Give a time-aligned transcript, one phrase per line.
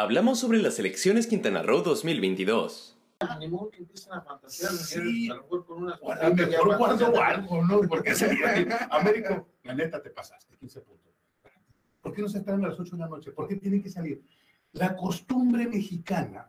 [0.00, 2.96] Hablamos sobre las elecciones Quintana Roo 2022.
[3.40, 5.28] Ni modo que empiezan a fantasear, sí.
[5.28, 5.98] a lo mejor con unas...
[6.00, 7.80] O a lo mejor cuando algo, ¿no?
[7.88, 8.86] Porque sería...
[8.92, 11.12] Américo, la neta te pasaste, 15 puntos.
[12.00, 13.32] ¿Por qué no se esperan a las 8 de la noche?
[13.32, 14.22] ¿Por qué tienen que salir?
[14.70, 16.48] La costumbre mexicana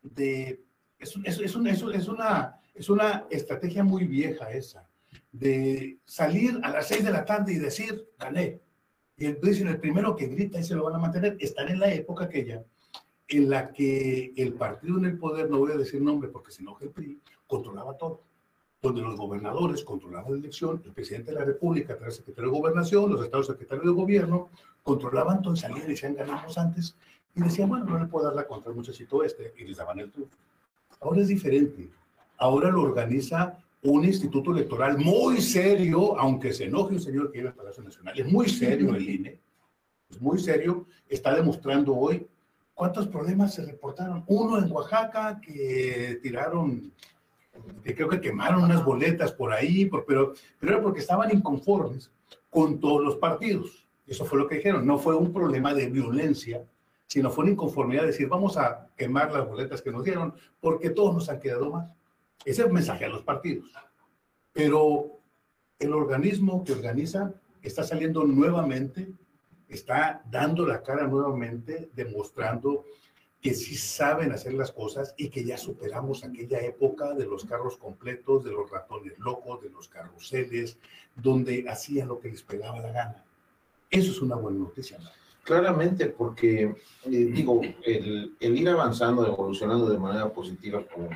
[0.00, 0.62] de...
[0.96, 4.88] Es, es, es, una, es, una, es una estrategia muy vieja esa,
[5.32, 8.60] de salir a las 6 de la tarde y decir, gané.
[9.20, 11.36] Y entonces el primero que grita y se lo van a mantener.
[11.38, 12.64] Están en la época aquella
[13.28, 16.62] en la que el partido en el poder, no voy a decir nombre porque se
[16.62, 18.22] enoja el PRI, controlaba todo.
[18.80, 23.12] Donde los gobernadores controlaban la elección, el presidente de la República, el secretario de Gobernación,
[23.12, 24.48] los estados secretarios de gobierno,
[24.82, 26.96] controlaban todo, salían y decían ganamos antes,
[27.34, 29.98] y decían, bueno, no le puedo dar la contra al muchachito este, y les daban
[29.98, 30.34] el triunfo.
[30.98, 31.90] Ahora es diferente.
[32.38, 37.48] Ahora lo organiza un instituto electoral muy serio, aunque se enoje un señor que vive
[37.48, 39.40] al Palacio Nacional, es muy serio el INE,
[40.10, 42.26] es muy serio, está demostrando hoy
[42.80, 44.24] ¿Cuántos problemas se reportaron?
[44.26, 46.90] Uno en Oaxaca que tiraron,
[47.84, 52.10] que creo que quemaron unas boletas por ahí, pero, pero era porque estaban inconformes
[52.48, 53.86] con todos los partidos.
[54.06, 54.86] Eso fue lo que dijeron.
[54.86, 56.64] No fue un problema de violencia,
[57.06, 60.88] sino fue una inconformidad de decir, vamos a quemar las boletas que nos dieron porque
[60.88, 61.94] todos nos han quedado mal.
[62.44, 63.70] Ese es el mensaje a los partidos.
[64.52, 65.20] Pero
[65.78, 67.32] el organismo que organiza
[67.62, 69.12] está saliendo nuevamente
[69.70, 72.84] está dando la cara nuevamente, demostrando
[73.40, 77.78] que sí saben hacer las cosas y que ya superamos aquella época de los carros
[77.78, 80.76] completos, de los ratones locos, de los carruseles,
[81.16, 83.24] donde hacían lo que les pegaba la gana.
[83.88, 84.98] Eso es una buena noticia.
[85.42, 91.08] Claramente, porque eh, digo, el, el, ir avanzando, evolucionando de manera positiva, como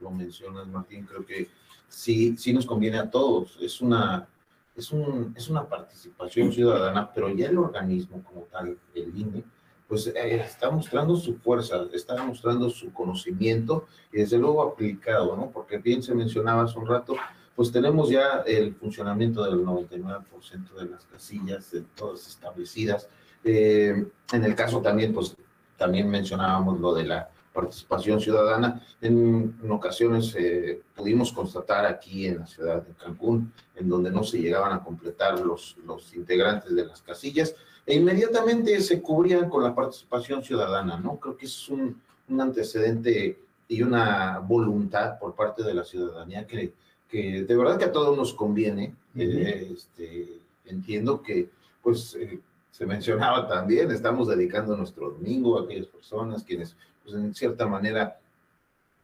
[0.00, 1.48] lo mencionas, Martín, creo que
[1.88, 3.58] sí, sí nos conviene a todos.
[3.60, 4.28] Es una
[4.76, 9.44] es, un, es una participación ciudadana, pero ya el organismo como tal, el INE,
[9.88, 15.50] pues eh, está mostrando su fuerza, está mostrando su conocimiento y desde luego aplicado, ¿no?
[15.50, 17.14] Porque bien se mencionaba hace un rato,
[17.56, 23.08] pues tenemos ya el funcionamiento del 99% de las casillas, de todas establecidas.
[23.42, 25.36] Eh, en el caso también, pues
[25.76, 28.82] también mencionábamos lo de la participación ciudadana.
[29.00, 34.38] En, ocasiones eh, pudimos constatar aquí en la ciudad de Cancún, en donde no se
[34.38, 37.54] llegaban a completar los, los integrantes de las casillas,
[37.86, 41.18] e inmediatamente se cubrían con la participación ciudadana, ¿no?
[41.18, 46.72] Creo que es un, un antecedente y una voluntad por parte de la ciudadanía que,
[47.08, 48.94] que de verdad que a todos nos conviene.
[49.16, 51.48] Eh, este, entiendo que,
[51.82, 52.40] pues, eh,
[52.70, 58.18] se mencionaba también, estamos dedicando nuestro domingo a aquellas personas quienes pues en cierta manera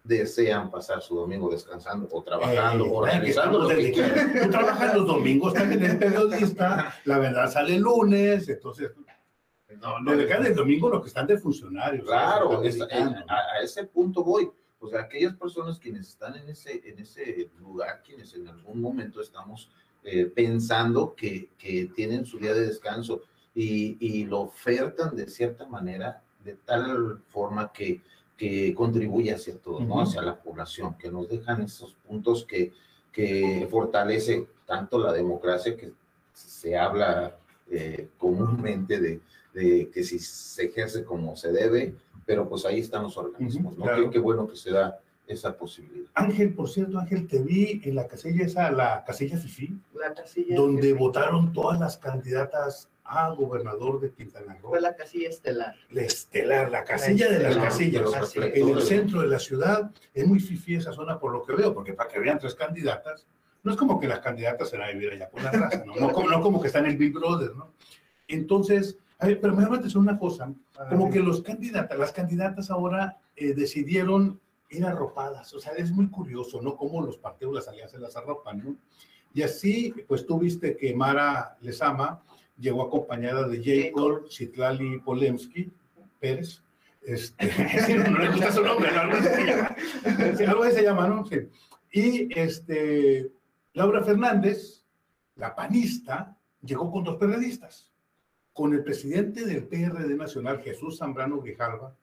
[0.05, 4.33] desean pasar su domingo descansando o trabajando o realizando lo que quieran.
[4.43, 8.93] Tú trabajas los domingos también el periodista, la verdad sale el lunes, entonces
[9.81, 12.05] no, no le el domingo los que están de funcionarios.
[12.05, 14.51] Claro, a, ese punto voy.
[14.79, 19.21] O sea, aquellas personas quienes están en ese, en ese lugar, quienes en algún momento
[19.21, 19.71] estamos
[20.05, 23.23] eh, pensando que, que, tienen su día de descanso
[23.55, 28.01] y, y lo ofertan de cierta manera, de tal forma que,
[28.37, 30.01] que contribuye hacia todos, ¿no?
[30.01, 32.73] Hacia la población, que nos dejan esos puntos que,
[33.13, 35.93] que fortalece tanto la democracia, que
[36.33, 37.37] se habla
[37.69, 39.21] eh, comúnmente de,
[39.53, 44.11] de, que si se ejerce como se debe, pero pues ahí están los organismos, ¿no?
[44.11, 46.09] Qué, bueno que se da esa posibilidad.
[46.15, 50.55] Ángel, por cierto, Ángel, te vi en la casilla esa, la casilla FIFI, la casilla
[50.57, 54.71] donde votaron todas las candidatas a gobernador de Quintana Roo.
[54.71, 55.75] Fue la casilla estelar.
[55.91, 58.37] La estelar, la casilla de las casillas.
[58.37, 61.73] En el centro de la ciudad es muy fifí esa zona por lo que veo,
[61.73, 63.27] porque para que vean tres candidatas,
[63.63, 65.97] no es como que las candidatas se van a vivir allá por la raza, ¿no?
[65.97, 67.73] no, como, no como que están en el Big Brother, ¿no?
[68.29, 70.53] Entonces, a ver, pero me llama atención una cosa,
[70.89, 74.41] como que los candidatas, las candidatas ahora eh, decidieron
[74.71, 76.77] ir arropadas, o sea, es muy curioso, ¿no?
[76.77, 78.77] Cómo los partidos, las alianzas las arropan, ¿no?
[79.33, 82.23] Y así, pues tú viste que Mara Lezama
[82.59, 85.71] llegó acompañada de Jacob Citlali Polemski
[86.19, 86.63] Pérez.
[87.03, 87.47] Este,
[88.11, 89.77] no le gusta su nombre, algo así se llama,
[90.49, 91.25] algo así se llama ¿no?
[91.27, 91.37] Sí.
[91.93, 93.31] Y este,
[93.75, 94.85] Laura Fernández,
[95.37, 97.93] la panista, llegó con dos periodistas,
[98.53, 101.97] con el presidente del PRD Nacional, Jesús Zambrano Grijalva,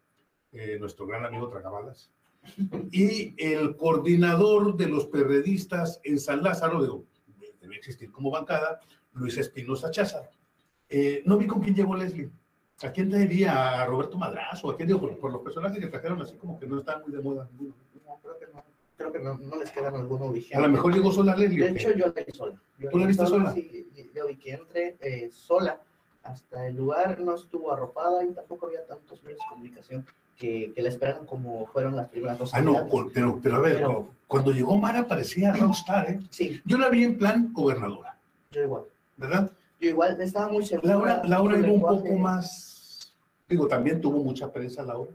[0.54, 2.12] eh, nuestro gran amigo Tragabalas,
[2.92, 7.06] y el coordinador de los periodistas en San Lázaro,
[7.62, 8.80] debe existir como bancada,
[9.14, 10.30] Luis Espinosa Cházaro.
[10.96, 12.30] Eh, no vi con quién llegó Leslie.
[12.84, 13.82] ¿A quién traería?
[13.82, 14.70] ¿A Roberto Madrazo?
[14.70, 15.00] ¿A quién digo?
[15.20, 18.38] Por, los personajes que trajeron así como que no están muy de moda No, creo
[18.38, 18.64] que no.
[18.96, 20.56] Creo que no, no les queda alguno vigente.
[20.56, 21.64] A lo mejor llegó sola Leslie.
[21.64, 22.62] De hecho, yo la vi sola.
[22.92, 23.52] ¿Tú la viste sola?
[23.54, 25.82] Sí, yo vi que entre eh, sola.
[26.22, 30.06] hasta el lugar no estuvo arropada y tampoco había tantos medios de comunicación
[30.38, 33.60] que, que la esperaran como fueron las primeras dos Ah, no, por- pero, pero a
[33.62, 36.20] ver, Pero- cuando llegó Mara parecía rockstar, ¿eh?
[36.30, 38.16] Sí, Yo la vi en plan gobernadora,
[38.52, 38.84] yo igual.
[39.18, 39.52] ¿verdad?
[39.84, 40.94] Yo igual estaba muy segura.
[40.94, 43.14] Laura, Laura iba un poco más,
[43.50, 45.12] digo, también tuvo mucha prensa Laura.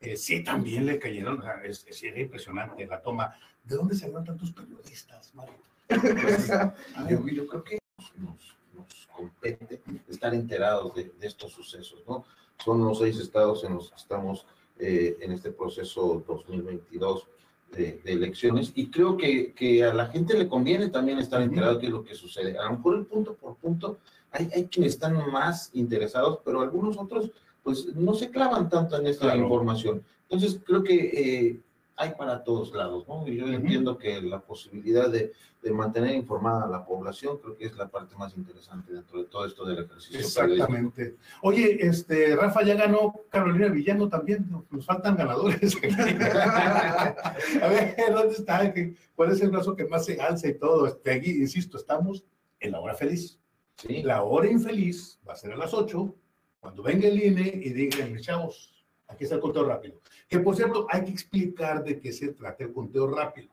[0.00, 3.36] Eh, sí, también le cayeron, o sea, es, es- era impresionante la toma.
[3.62, 5.54] ¿De dónde salieron tantos periodistas, Mario?
[7.10, 12.24] Yo, yo creo que nos, nos- nos compete estar enterados de, de estos sucesos, ¿no?
[12.64, 14.46] Son los seis estados en los que estamos
[14.78, 17.28] eh, en este proceso 2022
[17.76, 21.78] de, de elecciones y creo que, que a la gente le conviene también estar enterado
[21.78, 22.56] de lo que sucede.
[22.58, 23.98] A lo mejor el punto por punto,
[24.30, 27.30] hay, hay quienes están más interesados, pero algunos otros
[27.62, 29.42] pues no se clavan tanto en esta Claro.
[29.42, 30.02] información.
[30.28, 31.60] Entonces creo que eh,
[31.96, 33.26] hay para todos lados, ¿no?
[33.28, 37.66] Y yo entiendo que la posibilidad de de mantener informada a la población, creo que
[37.66, 40.18] es la parte más interesante dentro de todo esto del ejercicio.
[40.18, 41.14] Exactamente.
[41.40, 45.76] Oye, este, Rafa ya ganó Carolina Villano también, nos- faltan ganadores.
[47.62, 48.72] a ver, ¿dónde está?
[48.72, 50.88] ¿Qué- ¿Cuál es el brazo que más se alza y todo?
[50.88, 52.24] Este, aquí, insisto, estamos
[52.58, 53.38] en la hora feliz.
[53.76, 56.12] Sí, La hora infeliz va a ser a las 8,
[56.58, 58.71] cuando venga el INE y digan, chavos,
[59.12, 60.00] aquí está el conteo rápido.
[60.28, 63.52] Que por cierto, hay que explicar de qué se trata el conteo rápido.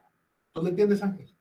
[0.51, 1.33] ¿Tú lo entiendes, Ángel?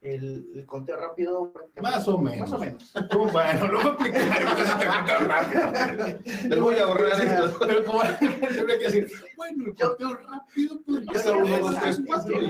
[0.00, 1.52] El, el conteo rápido.
[1.80, 2.50] Más o menos.
[2.50, 2.92] Más o menos.
[3.32, 6.48] Bueno, luego explicaré qué es el conteo rápido.
[6.48, 7.58] les voy a ahorrar esto.
[7.66, 12.40] Pero como tendría que decir, bueno, el conteo rápido, pues Empieza uno, dos, tres, cuatro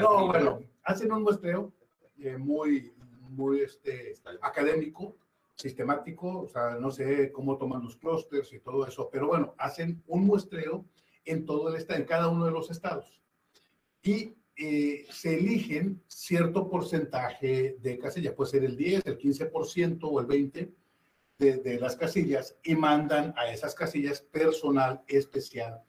[0.00, 1.72] No, bueno, hacen un muestreo
[2.18, 2.92] eh, muy,
[3.30, 5.16] muy este, académico,
[5.56, 10.02] sistemático, o sea, no sé cómo toman los clústeres y todo eso, pero bueno, hacen
[10.06, 10.84] un muestreo
[11.24, 13.20] en todo el estado, en cada uno de los estados.
[14.02, 20.20] Y eh, se eligen cierto porcentaje de casillas, puede ser el 10, el 15% o
[20.20, 20.74] el 20%
[21.38, 25.82] de, de las casillas y mandan a esas casillas personal especial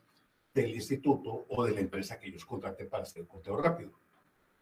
[0.53, 3.91] del instituto o de la empresa que ellos contraten para hacer el conteo rápido.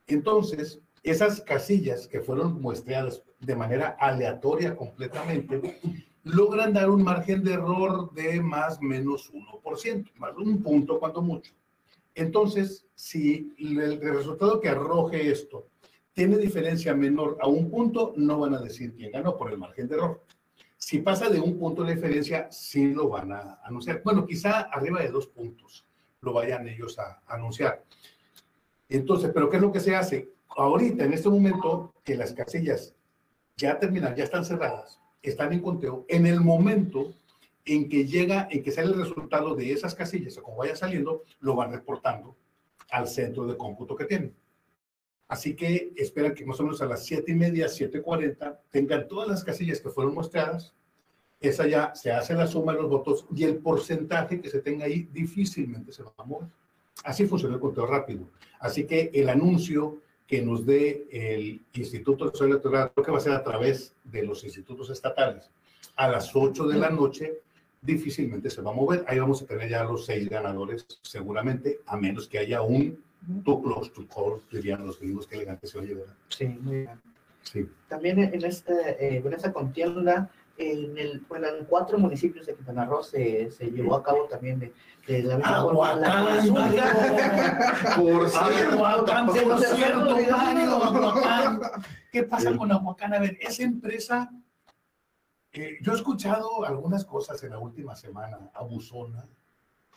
[0.07, 5.80] Entonces, esas casillas que fueron muestreadas de manera aleatoria completamente,
[6.24, 11.22] logran dar un margen de error de más o menos 1%, más un punto cuando
[11.22, 11.54] mucho.
[12.16, 15.68] Entonces, si el, resultado que arroje esto
[16.13, 19.88] tiene diferencia menor a un punto, no van a decir quién ganó por el margen
[19.88, 20.24] de error.
[20.78, 24.01] Si pasa de un punto de diferencia, sí lo van a anunciar.
[24.04, 25.86] Bueno, quizá arriba de dos puntos
[26.22, 27.84] lo vayan ellos a anunciar.
[28.90, 30.30] Entonces, ¿pero qué es lo que se hace?
[30.50, 32.96] Ahorita, en este momento, que las casillas
[33.58, 37.14] ya terminan, ya están cerradas, están en conteo, en el momento
[37.66, 41.24] en que llega, en que sale el resultado de esas casillas, o como vaya saliendo,
[41.40, 42.36] lo van reportando
[42.92, 44.36] al centro de cómputo que tienen.
[45.28, 49.28] Así que esperan que más o menos a las 7 y media, 7.40, tengan todas
[49.28, 50.74] las casillas que fueron muestreadas.
[51.40, 54.86] Esa ya se hace la suma de los votos y el porcentaje que se tenga
[54.86, 56.50] ahí difícilmente se va a mover.
[57.03, 58.27] Así funciona el conteo rápido.
[58.59, 63.21] Así que el anuncio que nos dé el Instituto Nacional Electoral, creo que va a
[63.21, 65.51] ser a través de los institutos estatales,
[65.95, 67.42] a las 8 de la noche,
[67.81, 69.06] difícilmente se va a mover.
[69.07, 73.03] Ahí vamos a tener ya los seis ganadores, seguramente, a menos que haya un
[73.44, 76.15] too close to call, dirían los gringos, que elegante se oye, ¿verdad?
[76.30, 77.01] Sí, muy bien.
[77.44, 77.68] Sí.
[77.88, 82.86] También en, este, eh, en esta contienda, en, el, bueno, en cuatro municipios de Quintana
[82.86, 84.74] Roo se, se llevó a cabo también de,
[85.07, 86.44] de la misma forma la.
[87.96, 88.77] Por cierto.
[92.12, 93.13] ¿Qué pasa con Aguacán?
[93.13, 94.32] A ver, esa empresa,
[95.51, 99.27] eh, yo he escuchado algunas cosas en la última semana, abusona,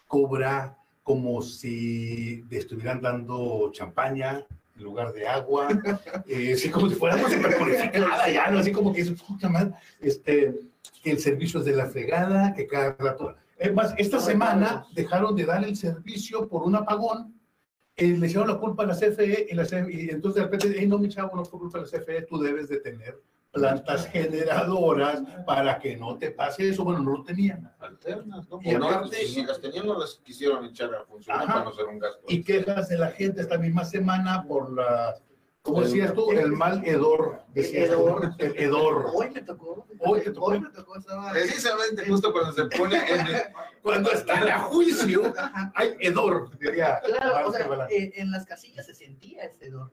[0.07, 4.45] cobra como si estuvieran dando champaña
[4.79, 5.69] en lugar de agua,
[6.29, 8.59] eh, así como si fuera algo súper purificada, ya, ¿no?
[8.59, 10.55] Así como que, puta madre, este,
[11.03, 13.35] que el servicio es de la fregada, que cada rato...
[13.57, 17.35] Es más, esta semana dejaron de dar el servicio por un apagón,
[17.97, 20.77] eh, le echaron la culpa a la CFE y, la CFE, y entonces de repente,
[20.79, 23.21] hey, no, mi chavo, no fue culpa de la CFE, tú debes de tener
[23.53, 26.85] plantas generadoras para que no te pase eso.
[26.85, 27.73] Bueno, no lo tenían.
[27.81, 28.61] alternas, ¿no?
[28.63, 31.53] Y O no, aparte- si las tenían, no las quisieron echar a funcionar Ajá.
[31.55, 32.21] para no ser un gasto.
[32.29, 35.15] Y quejas de la gente esta misma semana por la,
[35.63, 36.31] ¿cómo decías tú?
[36.33, 37.43] El mal hedor.
[37.55, 37.89] decías.
[37.91, 38.33] Hedor.
[38.39, 39.11] El hedor.
[39.15, 39.87] Hoy me tocó.
[40.01, 40.47] Hoy te tocó.
[40.47, 40.95] Hoy me tocó.
[41.33, 43.43] Precisamente justo cuando se pone en el...
[43.83, 45.33] Cuando están a juicio,
[45.75, 46.51] hay hedor.
[46.59, 49.93] Diría Claro, o sea, eh, en las casillas se sentía ese hedor.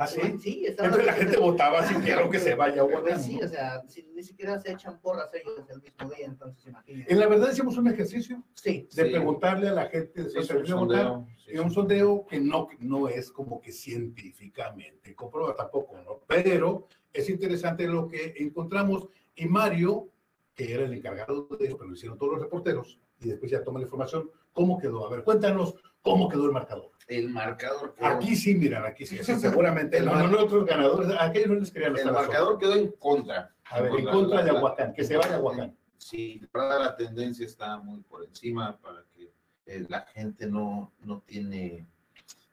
[0.00, 0.64] ¿Ah, sí?
[0.66, 2.82] Entonces la gente votaba si quiero que se vaya.
[2.84, 3.18] Bueno.
[3.18, 7.12] sí, o sea, si, ni siquiera se echan porras ellos el mismo día, entonces imagínate.
[7.12, 9.10] En la verdad hicimos un ejercicio Sí, de Sí.
[9.10, 11.74] preguntarle a la gente de Sí, es un sondeo, sí, y un sí.
[11.74, 16.20] sondeo que no, no es como que científicamente comprobado tampoco, ¿no?
[16.26, 20.08] Pero es interesante lo que encontramos Y Mario,
[20.54, 23.62] que era el encargado de eso, pero lo hicieron todos los reporteros, y después ya
[23.62, 25.06] toma la información, ¿cómo quedó?
[25.06, 26.90] A ver, cuéntanos cómo quedó el marcador.
[27.06, 29.96] El marcador quedó, Aquí sí, miran, aquí sí, sí, seguramente.
[29.98, 32.74] El no, mar- no, otros ganadores, a aquellos no les querían el los marcador quedó
[32.74, 33.54] en contra.
[33.70, 35.76] A ver, en contra de Aguacán, que se vaya Aguacán.
[35.96, 39.32] Sí, la la tendencia está muy por encima para que
[39.66, 41.86] eh, la gente no, no tiene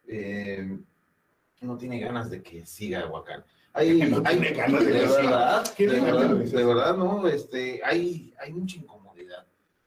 [0.07, 0.77] eh,
[1.61, 3.43] no tiene ganas de que siga Aguacán.
[3.73, 7.27] Hay, No hay- tiene ganas de de verdad, ¿Quién de la verdad, de verdad, no,
[7.27, 9.04] este, hay, hay mucha incomodidad.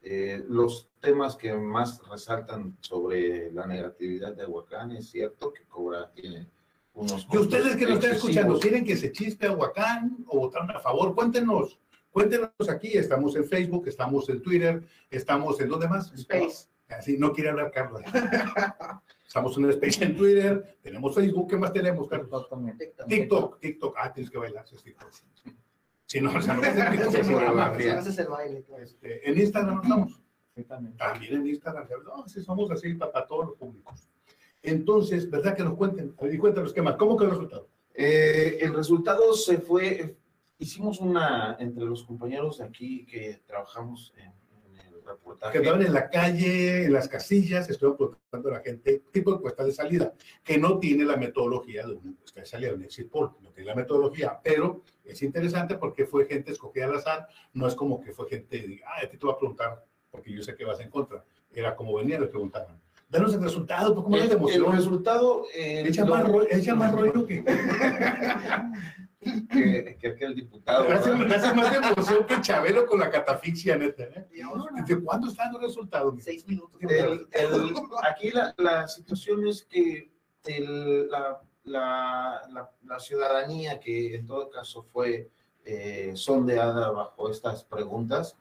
[0.00, 6.10] Eh, los temas que más resaltan sobre la negatividad de Aguacán es cierto que Cobra
[6.12, 6.48] tiene
[6.94, 8.58] unos Y ustedes que nos están escuchando.
[8.60, 11.14] ¿quieren que se chispe Aguacán o votaron a favor?
[11.14, 11.78] Cuéntenos,
[12.10, 16.12] cuéntenos aquí, estamos en Facebook, estamos en Twitter, estamos en ¿dónde más?
[16.12, 16.68] Space.
[16.88, 18.02] Así, no quiere hablar Carlos.
[19.26, 22.48] Estamos en el Space en Twitter, tenemos Facebook, ¿qué más tenemos, Carlos?
[23.06, 25.10] TikTok, TikTok, ah, tienes que bailar, sí, es TikTok.
[26.08, 26.50] Si no, sí.
[26.50, 28.82] Haces el baile, claro.
[28.82, 30.20] este, En Instagram no estamos.
[30.56, 30.96] Sí, también.
[30.96, 34.08] También en Instagram, no, sí somos así para, para todos los públicos.
[34.62, 36.14] Entonces, ¿verdad que nos cuenten?
[36.18, 37.68] A ver, y cuéntanos qué más, ¿cómo quedó el resultado?
[37.92, 40.16] Eh, el resultado se fue,
[40.58, 44.32] hicimos una, entre los compañeros de aquí que trabajamos en,
[45.08, 45.52] reportaje.
[45.52, 49.36] que andaban en la calle, en las casillas, estuvieron preguntando a la gente tipo de
[49.38, 50.12] encuesta de salida,
[50.44, 53.68] que no tiene la metodología de una encuesta de salida, un exit poll, no tiene
[53.70, 58.12] la metodología, pero es interesante porque fue gente escogida al azar, no es como que
[58.12, 60.90] fue gente, ah, a ti te voy a preguntar, porque yo sé que vas en
[60.90, 64.72] contra, era como venían, les preguntaban, danos el resultado, ¿cómo el, el emoción?
[64.72, 65.44] resultado...
[65.54, 67.42] eh, Echa lo- más, rollo, echa más rollo que...
[69.22, 70.88] que, que aquel diputado.
[70.90, 71.44] Hace, ¿verdad?
[71.44, 74.04] hace más de emoción que Chabelo con la catafixia, neta.
[74.04, 74.28] ¿eh?
[74.86, 76.14] ¿Desde cuándo están los resultados?
[76.22, 76.80] seis minutos.
[76.82, 77.74] El- el-
[78.08, 80.10] aquí la, la situación es que
[80.44, 85.28] el- la, la- la- la ciudadanía que en todo caso fue
[85.64, 88.36] eh, sondeada bajo estas preguntas,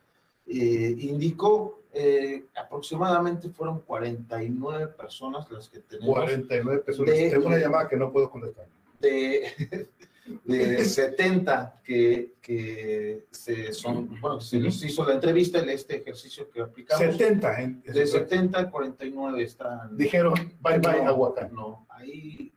[0.46, 7.13] eh, indicó eh, aproximadamente fueron 49 personas las que tenemos 49 personas.
[7.15, 8.67] De- Tengo una llamada que no puedo contestar.
[9.00, 9.89] de,
[10.43, 16.50] de 70 que, que se son, bueno, se les hizo la entrevista en este ejercicio
[16.50, 17.03] que aplicamos.
[17.03, 17.91] 70 gente.
[17.91, 19.96] De 70 a 49 están.
[19.98, 21.53] Dijeron, bye bye, no, Aguacán.
[21.53, 22.51] No, ahí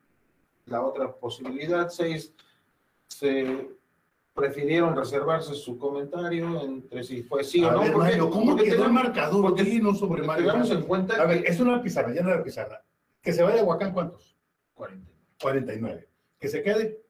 [0.66, 2.32] la otra posibilidad, seis,
[3.08, 3.68] se
[4.34, 7.80] prefirieron reservarse su comentario entre si fue sí o A no.
[7.80, 9.42] ver, porque- Mario, ¿cómo porque quedó el marcador?
[9.42, 10.46] porque- Dinos sobre porque Mario.
[10.46, 12.82] tengamos en cuenta A ver, es una pizarra, llena la pizarra.
[13.20, 14.36] Que se vaya a Aguacán, ¿cuántos?
[14.74, 15.10] 40.
[15.42, 16.08] 49.
[16.38, 17.00] Que se quede,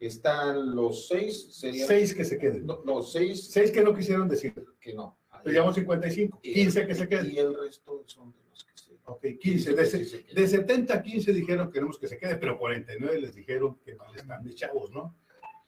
[0.00, 2.66] Están los seis, serían 6 que se queden.
[2.66, 4.54] no, los seis 6 que no quisieron decir.
[4.80, 5.18] que no.
[5.44, 6.40] Le llevamos 55.
[6.42, 7.30] Y- 15 que se queden.
[7.30, 8.92] Y el resto son de los que se.
[9.04, 9.74] Ok, 15.
[9.74, 13.78] De, se- de 70 a 15 dijeron queremos que se quede, pero 49 les dijeron
[13.84, 15.14] que mal están de chavos, ¿no?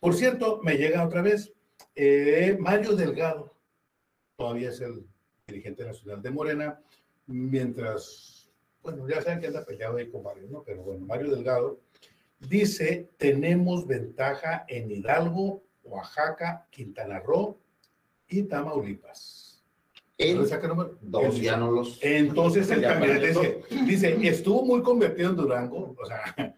[0.01, 1.53] Por cierto, me llega otra vez
[1.95, 3.55] eh, Mario Delgado,
[4.37, 5.07] todavía es el
[5.47, 6.81] dirigente nacional de Morena,
[7.27, 8.51] mientras,
[8.83, 10.63] bueno, ya saben que anda peleado ahí con Mario, ¿no?
[10.65, 11.81] Pero bueno, Mario Delgado
[12.49, 17.59] dice, tenemos ventaja en Hidalgo, Oaxaca, Quintana Roo
[18.29, 19.63] y Tamaulipas.
[20.19, 20.99] ¿Dónde saca el número?
[21.01, 21.99] dos ya no los.
[22.03, 26.23] Entonces también para dice, dice, estuvo muy convertido en Durango, o sea,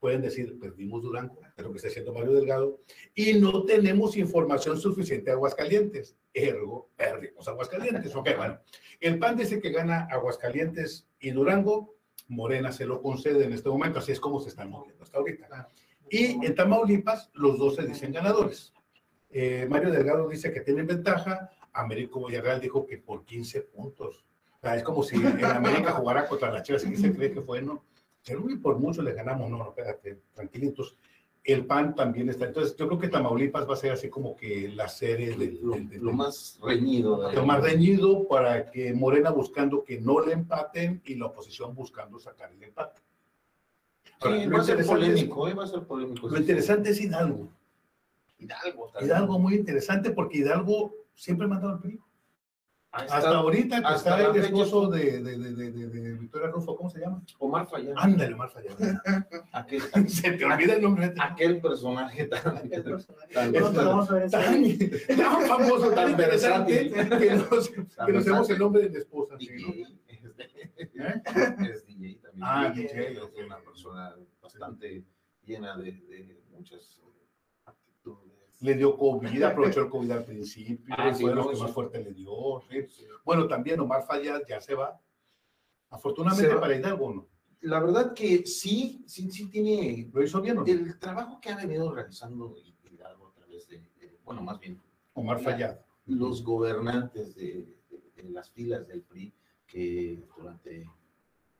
[0.00, 2.80] pueden decir, perdimos Durango, pero que está haciendo Mario Delgado,
[3.14, 6.16] y no tenemos información suficiente de Aguascalientes.
[6.32, 8.14] Ergo, perdimos Aguascalientes.
[8.14, 8.60] Ok, bueno,
[9.00, 11.94] el PAN dice que gana Aguascalientes y Durango,
[12.28, 15.68] Morena se lo concede en este momento, así es como se están moviendo hasta ahorita.
[16.10, 18.72] Y en Tamaulipas, los dos se dicen ganadores.
[19.30, 24.24] Eh, Mario Delgado dice que tienen ventaja, Américo Villarreal dijo que por 15 puntos.
[24.58, 27.42] O sea, es como si en América jugara contra las Chivas, y se cree que
[27.42, 27.84] fue, no.
[28.24, 30.96] Pero por mucho le ganamos, no, no, espérate, tranquilitos.
[31.44, 32.46] El PAN también está.
[32.46, 35.74] Entonces, yo creo que Tamaulipas va a ser así como que la serie del, Lo,
[35.74, 37.28] del- del- lo más reñido.
[37.28, 41.74] de- lo más reñido para que Morena buscando que no le empaten y la oposición
[41.74, 43.02] buscando sacar el empate.
[44.20, 46.28] Ahora, Sí, va a ser es- polémico, eh, va a ser polémico.
[46.28, 47.50] Lo interesante es Hidalgo.
[48.38, 48.86] Hidalgo.
[48.90, 49.10] también.
[49.10, 52.00] Hidalgo muy interesante porque Hidalgo siempre mandaba al PRI.
[52.96, 56.46] Ha Hasta ahorita que hasta está el esposo de, de, de, de, de- de Victoria
[56.48, 57.20] Rufo, ¿cómo se llama?
[57.38, 57.92] Omar Fayad.
[57.96, 58.52] Ándale, Omar.
[59.52, 61.12] Aquel, Se te olvida el nombre.
[61.18, 62.56] aquel personaje tan.
[62.56, 63.34] Aquel personaje.
[63.34, 66.92] Tan- en Tan, tan famoso, tan versátil.
[66.92, 69.34] que nos, que nos el nombre de la esposa.
[69.40, 69.74] sí, ¿no?
[70.96, 71.22] ¿Eh?
[71.72, 72.42] Es DJ también.
[72.42, 75.02] Ah, DJ, es una persona bastante
[75.44, 77.00] llena de, de muchas.
[78.60, 81.58] Le dio COVID, aprovechó el COVID al principio, Ah, sí, fue de los no, que
[81.58, 82.30] más fuerte le dio.
[82.70, 82.86] ¿sí?
[83.24, 84.98] Bueno, también Omar Fayad ya se va.
[85.90, 86.60] Afortunadamente Se va.
[86.60, 87.28] para Hidalgo, ¿no?
[87.60, 90.64] La verdad que sí, sí, sí tiene ¿Lo hizo bien no?
[90.66, 92.54] el trabajo que ha venido realizando
[92.90, 94.80] Hidalgo a través de, de- bueno, más bien
[95.14, 95.78] Omar Fayad.
[96.06, 99.32] Los gobernantes de, de- de las filas del PRI
[99.66, 100.86] que durante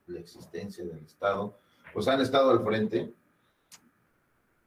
[0.06, 1.58] la existencia del Estado,
[1.94, 3.14] pues han estado al frente,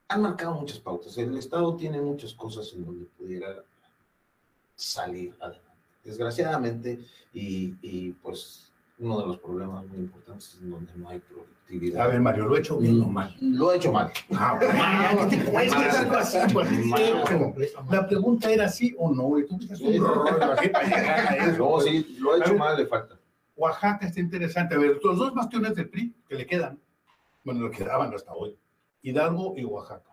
[0.08, 1.16] han marcado muchas pautas.
[1.18, 3.62] El Estado tiene muchas cosas en donde pudiera
[4.74, 5.68] salir adelante.
[6.02, 7.00] Desgraciadamente,
[7.32, 12.06] y, y, pues uno de los problemas muy importantes es en donde no hay productividad.
[12.06, 13.36] A ver, Mario, ¿lo he hecho bien o mal?
[13.40, 14.10] Lo he hecho mal.
[14.32, 14.58] Ah.
[16.52, 19.58] Pues, La pregunta era sí o no, tú.
[21.58, 23.18] No, sí, lo he hecho mal, le falta.
[23.56, 24.74] Oaxaca está interesante.
[24.74, 26.80] A ver, los dos bastiones del PRI que le quedan,
[27.44, 28.56] bueno, le quedaban hasta hoy,
[29.02, 30.12] Hidalgo y Oaxaca.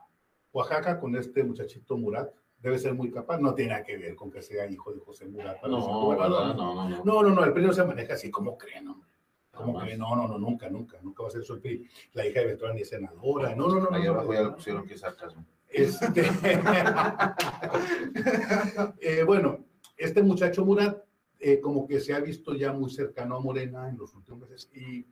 [0.52, 4.32] Oaxaca con este muchachito Murat debe ser muy capaz, no tiene nada que ver con
[4.32, 5.62] que sea hijo de José Murat.
[5.64, 7.04] No, no, no, no.
[7.04, 9.10] No, no, no, el PRI no se maneja así, ¿cómo creen, hombre?
[9.52, 10.00] ¿Cómo creen?
[10.00, 11.88] No, no, no, nunca, nunca, nunca va a ser el PRI.
[12.14, 13.90] La hija de Beltrán es senadora, no, no, no.
[13.90, 15.46] No, abajo ya le pusieron que sarcasmo.
[15.68, 16.22] Este,
[19.02, 19.66] eh, bueno,
[19.98, 21.04] este muchacho Murat,
[21.40, 24.72] eh, como que se ha visto ya muy cercano a Morena en los últimos meses.
[24.74, 25.06] Y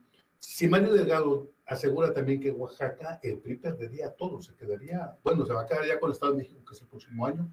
[0.45, 5.53] si Mario Delgado asegura también que Oaxaca, el PRI perdería todo, se quedaría, bueno, se
[5.53, 7.49] va a quedar ya con el Estado de México, que es el próximo año,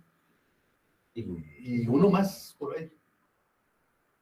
[1.14, 1.23] Y,
[1.61, 2.90] y uno más por ahí,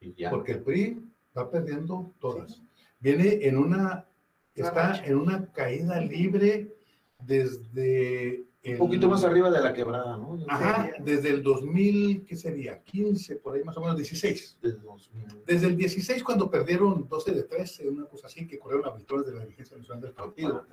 [0.00, 0.28] y ya.
[0.28, 1.02] porque el PRI
[1.37, 2.62] va perdiendo todas.
[3.00, 4.06] Viene en una,
[4.54, 6.76] está en una caída libre
[7.20, 8.44] desde...
[8.65, 10.38] Un el- poquito más arriba de la quebrada, ¿no?
[10.49, 12.83] Ajá, desde el 2000, ¿qué sería?
[12.83, 14.59] 15, por ahí más o menos 16.
[14.61, 15.27] Desde 2000.
[15.47, 19.27] Desde el 16, cuando perdieron 12 de 13, una cosa así, que corrieron a victorias
[19.27, 20.67] de la dirigencia nacional del partido.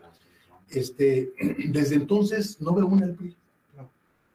[0.70, 1.32] Este,
[1.70, 3.06] desde entonces no veo una.
[3.06, 3.90] No.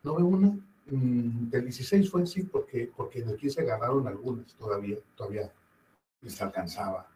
[0.04, 0.56] No veo una.
[0.86, 5.52] Mm, Del 16 fue sí, porque, porque en el 15 ganaron algunas todavía, todavía
[6.22, 7.08] les alcanzaba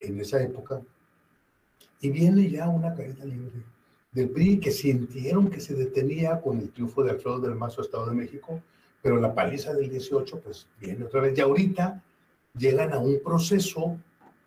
[0.00, 0.80] en esa época.
[2.00, 3.62] Y viene ya una caída libre
[4.14, 8.06] del PRI que sintieron que se detenía con el triunfo de Alfredo del Mazo, Estado
[8.06, 8.62] de México,
[9.02, 11.36] pero la paliza del 18, pues viene otra vez.
[11.36, 12.02] Y ahorita
[12.56, 13.98] llegan a un proceso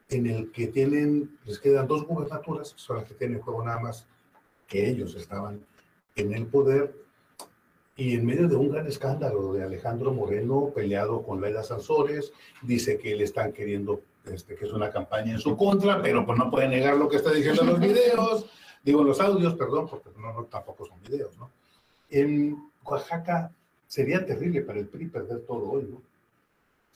[0.10, 3.80] en el que tienen, les quedan dos gubernaturas, son las que tienen en juego nada
[3.80, 4.08] más
[4.68, 5.60] que ellos estaban
[6.16, 6.96] en el poder,
[7.98, 13.00] y en medio de un gran escándalo de Alejandro Moreno peleado con Laida Sansores, dice
[13.00, 16.52] que le están queriendo, este, que es una campaña en su contra, pero pues no
[16.52, 18.46] puede negar lo que está diciendo en los videos,
[18.84, 21.52] digo los audios, perdón, porque no, no, tampoco son videos, ¿no?
[22.10, 23.52] En Oaxaca
[23.86, 26.02] sería terrible para el PRI perder todo hoy, ¿no?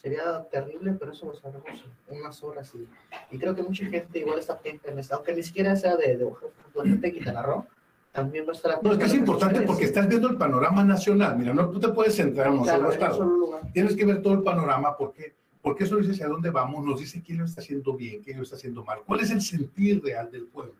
[0.01, 1.69] Sería terrible, pero eso lo sabemos
[2.09, 2.71] en unas horas.
[2.73, 6.23] Y, y creo que mucha gente igual está esto, aunque ni siquiera sea de, de
[6.25, 7.65] Oaxaca, la gente de Quintana Roo,
[8.11, 11.37] también va a estar No, es que es importante porque estás viendo el panorama nacional.
[11.37, 13.15] Mira, no tú te puedes centrar en un Claro, solo estado.
[13.15, 13.59] solo.
[13.73, 17.21] Tienes que ver todo el panorama porque, porque eso dice hacia dónde vamos, nos dice
[17.23, 20.29] quién lo está haciendo bien, quién lo está haciendo mal, cuál es el sentir real
[20.31, 20.73] del pueblo.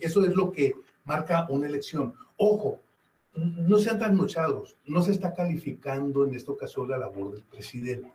[0.00, 2.14] Eso es lo que marca una elección.
[2.36, 2.80] Ojo,
[3.34, 8.12] no sean tan luchados, no se está calificando en esta ocasión la labor del presidente.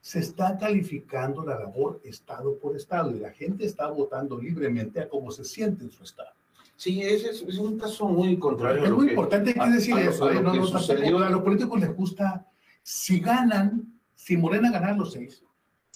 [0.00, 5.08] Se está calificando la labor estado por estado y la gente está votando libremente a
[5.08, 6.30] cómo se siente en su estado.
[6.74, 8.80] Sí, ese es, es un caso muy contrario.
[8.80, 10.24] a Es lo muy que- importante, hay que a- decir a lo- eso.
[10.24, 10.34] a ¿eh?
[10.36, 12.46] lo No, que no, tampoco, a los políticos les gusta,
[12.82, 15.44] si ganan, si Morena ganar los seis,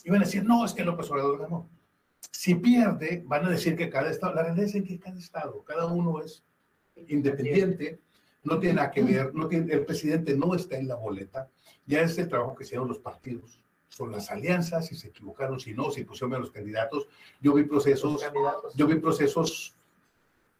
[0.04, 1.66] iban a decir, no, es que López Obrador ganó.
[2.30, 5.86] Si pierde, van a decir que cada estado, la realidad es que cada estado, cada
[5.86, 6.42] uno es
[7.08, 8.00] independiente,
[8.42, 11.48] no tiene nada que ver, no tiene, el presidente no está en la boleta,
[11.86, 15.72] ya es el trabajo que hicieron los partidos, son las alianzas, si se equivocaron, si
[15.72, 17.06] no, si pusieron a los candidatos.
[17.40, 18.20] Yo vi procesos
[18.74, 19.74] yo vi procesos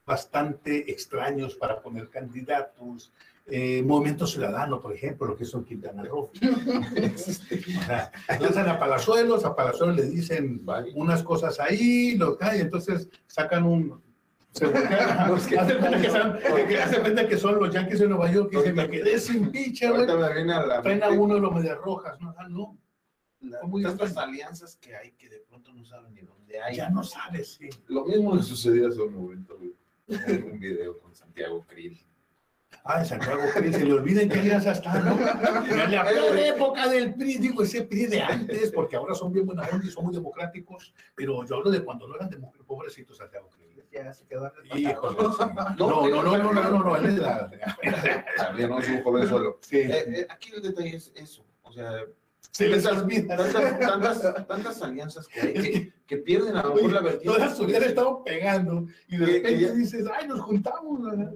[0.06, 3.12] bastante extraños para poner candidatos.
[3.46, 6.30] Eh, Movimiento Ciudadano, por ejemplo, lo que hizo en Quintana Roo.
[7.16, 10.92] Sea, lanzan a Palazuelos, a Palazuelos le dicen Vale.
[10.94, 14.02] unas cosas ahí, lo cae, entonces sacan un...
[14.50, 14.64] Se
[15.28, 18.30] Los que- hacen cuenta que son, que hacen cuenta que son los Yankees de Nueva
[18.32, 20.08] York y dicen, me quedé sin pitcher, güey.
[20.08, 22.34] Ahorita me viene a la Traen a mente uno de los medias rojas, ¿no?
[22.38, 22.78] Ah, no,
[23.40, 26.76] la- tantas alianzas que hay que de pronto no saben ni dónde hay.
[26.76, 27.68] ya no sabes, sí.
[27.88, 29.74] Lo mismo le sucedió hace un momento, güey,
[30.08, 31.98] en un video con Santiago Krill.
[32.86, 35.12] Ay, Santiago PRI, se le olvida en qué alianza está, ¿no?
[35.18, 39.46] En la peor época del PRI, digo, ese PRI de antes, porque ahora son bien
[39.46, 43.48] buenas y son muy democráticos, pero yo hablo de cuando no eran democráticos, pobrecito Santiago
[43.48, 43.64] PRI.
[43.90, 45.44] Ya se quedó Híjole, sí.
[45.78, 47.50] no, no, no, no, no, no, no, él es la...
[48.68, 49.58] No es un joven solo.
[49.62, 51.46] Sí, Eh, eh, aquí el detalle es eso.
[51.62, 51.90] O sea,
[52.50, 53.36] se les olvida.
[53.36, 53.78] tantas,
[54.20, 57.38] tantas, tantas alianzas que hay que, que pierden a lo mejor la vertiente.
[57.38, 61.02] Todas hubieran estado pegando y de Que- que repente dices, ay, nos juntamos.
[61.02, 61.32] ¿verdad?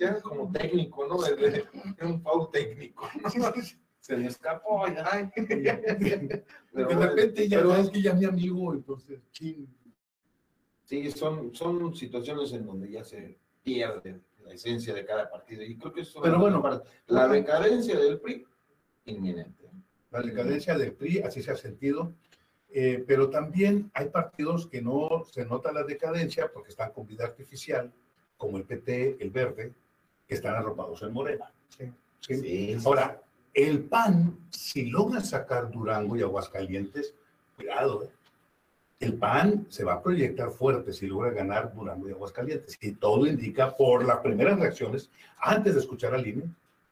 [0.00, 1.24] Ya como técnico, ¿no?
[1.26, 1.66] Es
[2.00, 3.06] un foul técnico.
[4.00, 4.86] Se me escapó.
[4.86, 9.68] Ay, De pero bueno, repente ya pero sabes que ya es mi amigo, entonces, chin.
[10.84, 15.62] Sí, son, son situaciones en donde ya se pierde la esencia de cada partido.
[15.62, 16.82] Y creo que eso Pero bueno.
[17.06, 18.46] la decadencia del PRI
[19.04, 19.68] inminente.
[20.10, 22.14] La decadencia del PRI, así se ha sentido,
[22.70, 27.24] eh, pero también hay partidos que no se nota la decadencia porque están con vida
[27.24, 27.92] artificial,
[28.36, 29.74] como el PT, el Verde,
[30.30, 31.50] que están arropados en Morena.
[31.76, 31.92] ¿sí?
[32.20, 32.76] Sí.
[32.84, 33.20] Ahora,
[33.52, 37.14] el PAN, si logra sacar Durango y Aguascalientes,
[37.56, 38.10] cuidado, ¿eh?
[39.00, 42.78] el PAN se va a proyectar fuerte si logra ganar Durango y Aguascalientes.
[42.80, 46.44] Y todo indica, por las primeras reacciones, antes de escuchar al INE,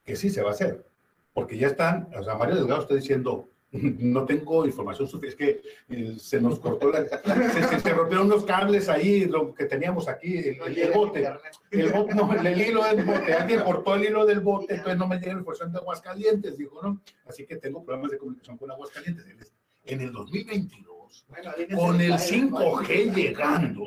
[0.04, 0.84] que sí se va a hacer.
[1.32, 5.94] Porque ya están, o sea, Mario Delgado está diciendo, no tengo información suficiente, es que
[5.94, 10.08] eh, se nos cortó la, se, se- se rompieron unos cables ahí, lo que teníamos
[10.08, 10.58] aquí, el,
[10.92, 11.28] bote.
[11.70, 15.06] El, bote, no, el hilo del bote, alguien cortó el hilo del bote, entonces no
[15.06, 17.00] me llega la información de Aguascalientes, dijo, ¿no?
[17.26, 19.52] Así que tengo problemas de comunicación con Aguascalientes.
[19.84, 23.84] En el 2022, Bueno, con el cae, 5G llegando,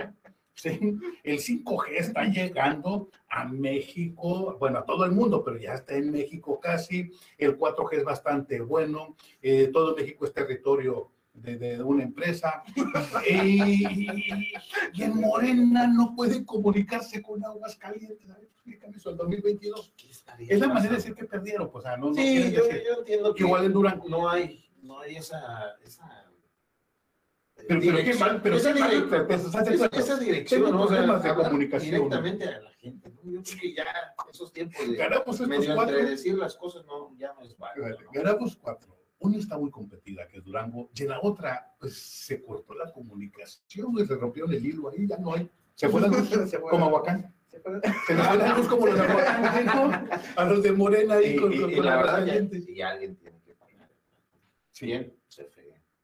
[0.53, 0.79] ¿sí?
[1.23, 6.11] el 5G está llegando a México, bueno, a todo el mundo, pero ya está en
[6.11, 12.03] México casi, el 4G es bastante bueno, eh, todo México es territorio de, de una
[12.03, 12.63] empresa,
[13.29, 13.85] y,
[14.93, 19.93] y en Morena no puede comunicarse con Aguascalientes, a ver, explícame eso, el 2022.
[19.97, 22.51] ¿Qué estaría Es la manera de decir que perdieron, pues, o sea, no, no Sí,
[22.51, 24.07] yo, yo entiendo que igual en Durango.
[24.07, 26.20] no hay, no hay esa, esa
[27.67, 28.89] Pero, pero qué mal, pero esa, mal,
[30.19, 30.83] dirección, ¿no?
[30.83, 31.95] O sea, problemas de comunicación.
[31.95, 33.31] Directamente a la gente, ¿no?
[33.31, 33.85] Yo creo que ya
[34.31, 35.97] esos tiempos de Ganamos estos medio cuatro.
[35.97, 37.89] entre decir las cosas no, ya no es válido.
[37.89, 38.11] ¿no?
[38.11, 38.97] Ganamos cuatro.
[39.19, 42.91] Una está muy competida, que es Durango, y en la otra, pues se cortó la
[42.91, 45.47] comunicación, y se rompieron el hilo ahí, ya no hay.
[45.75, 46.69] Se fue la luz, Se fue.
[46.71, 47.33] como Aguacán.
[47.51, 47.79] Se fue.
[48.07, 49.65] Se les fue la luz como los de Aguacán,
[50.09, 50.09] ¿no?
[50.41, 52.65] A los de Morena ahí Y, con, y- con, y con la verdad, Aguascalientes.
[52.65, 53.89] ya, y alguien tiene que pagar.
[54.71, 54.85] Sí.
[54.87, 55.13] Bien.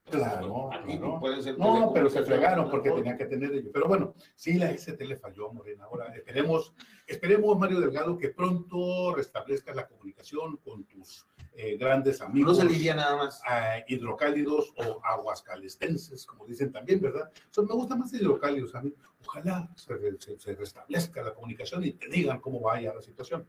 [0.09, 1.19] Claro, claro.
[1.19, 2.95] pueden ser No, pero se fregaron porque ¿no?
[2.95, 3.71] tenían que tener ellos.
[3.73, 5.83] Pero bueno, sí, la ST le falló a Morena.
[5.85, 6.73] Ahora esperemos,
[7.05, 12.57] esperemos, Mario Delgado, que pronto restablezcas la comunicación con tus eh, grandes No amigos.
[12.57, 13.41] se lidia nada más.
[13.51, 17.29] eh, hidrocálidos o aguascalestenses, como dicen también, ¿verdad?
[17.49, 18.93] So, me gusta más hidrocálidos a mí.
[19.25, 23.45] Ojalá se- se restablezca la comunicación y te digan cómo vaya la situación.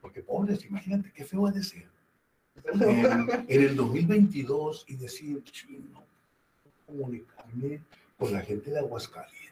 [0.00, 1.90] Porque pobres, imagínate qué feo ha de ser.
[2.72, 6.04] En, en el 2022 y decir, chino,
[6.86, 7.80] comunicarme
[8.18, 9.50] con la gente de Aguascalientes.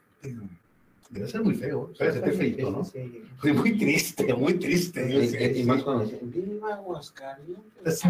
[1.10, 2.84] Debe ser muy feo, debe ser feito, ¿no?
[2.84, 3.22] Sí.
[3.38, 5.08] Fue muy triste, muy triste.
[5.10, 5.64] Y, Sí, y- y sí.
[5.64, 8.04] más cuando dicen, viva Aguascalientes.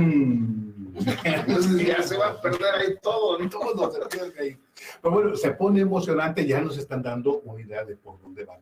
[1.24, 4.56] Entonces ya se va a perder ahí todo, todo se pierde ahí.
[5.00, 8.60] Pero bueno, se pone emocionante, ya nos están dando una idea de por dónde van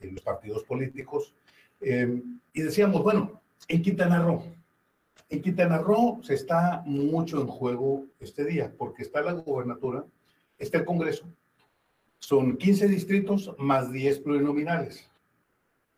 [0.00, 1.32] en los partidos políticos.
[1.80, 2.22] Eh,
[2.52, 4.44] y decíamos, bueno, en Quintana Roo,
[5.34, 10.04] en Quintana Roo se está mucho en juego este día, porque está la gobernatura,
[10.58, 11.26] está el Congreso,
[12.18, 15.10] son 15 distritos más 10 plurinominales.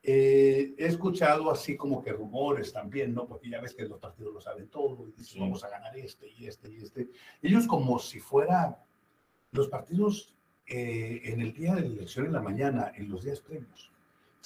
[0.03, 3.27] Eh, he escuchado así como que rumores también, ¿no?
[3.27, 5.41] Porque ya ves que los partidos lo saben todo y dicen, Sí.
[5.41, 7.09] vamos a ganar este y este y este.
[7.43, 8.79] Ellos como si fuera
[9.53, 10.33] los partidos
[10.67, 13.93] eh, en el día de la elección en la mañana, en los días previos,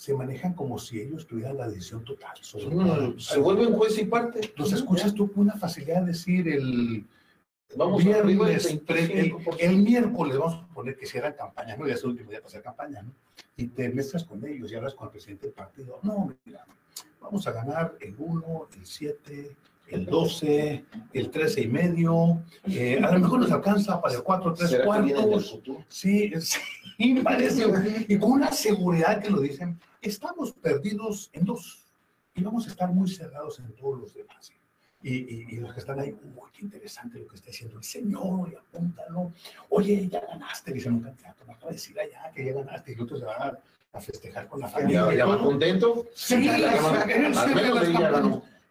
[0.01, 2.35] se manejan como si ellos tuvieran la decisión total.
[2.41, 2.75] sobre.
[2.75, 4.51] No, se vuelven juez y parte.
[4.57, 7.05] Los escuchas tú con una facilidad de decir el
[7.77, 9.57] Vamos viernes, el, 25%.
[9.61, 12.49] el miércoles, vamos a suponer que hicieran campaña, no, ya es el último día para
[12.49, 13.13] hacer campaña, ¿no?
[13.59, 16.01] Y te mezclas con ellos y hablas con el presidente del partido.
[16.03, 16.65] No, mira,
[17.21, 19.57] vamos a ganar el 1, el 7,
[19.89, 24.55] el 12, el 13 y medio, eh, a lo mejor nos alcanza para el 4,
[24.55, 25.63] 3 ¿Será que vienen del cuartos.
[25.89, 26.33] Sí,
[26.97, 27.67] sí, parece.
[28.09, 31.87] Y con una seguridad que lo dicen, estamos perdidos en dos
[32.35, 34.51] y vamos a estar muy cerrados en todos los demás.
[35.03, 37.85] Y, y- y los que están ahí, uy, qué interesante lo que está diciendo el
[37.85, 39.33] señor, y apúntalo.
[39.71, 43.01] Oye, ya ganaste, dicen un candidato, me acaba de decir allá que ya ganaste, y
[43.01, 43.59] otros se van a,
[43.95, 45.13] a festejar con la familia.
[45.15, 45.43] ¿Ya, todo.
[45.45, 46.07] contento?
[46.15, 46.51] Sí.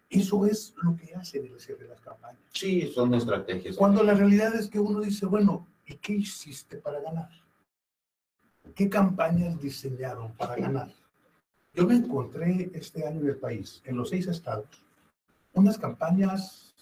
[0.08, 2.40] Eso es lo que hacen en el cierre de las campañas.
[2.52, 3.76] Sí, son estrategias.
[3.76, 7.28] Cuando la realidad es que uno dice, bueno, ¿y qué hiciste para ganar?
[8.74, 10.92] ¿Qué campañas diseñaron para ganar?
[11.72, 14.82] Yo me encontré este año en el país, en los seis estados,
[15.52, 16.74] unas campañas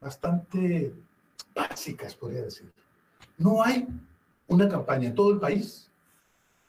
[0.00, 0.92] bastante
[1.54, 2.70] básicas, podría decir.
[3.38, 3.88] No hay
[4.46, 5.90] una campaña en todo el país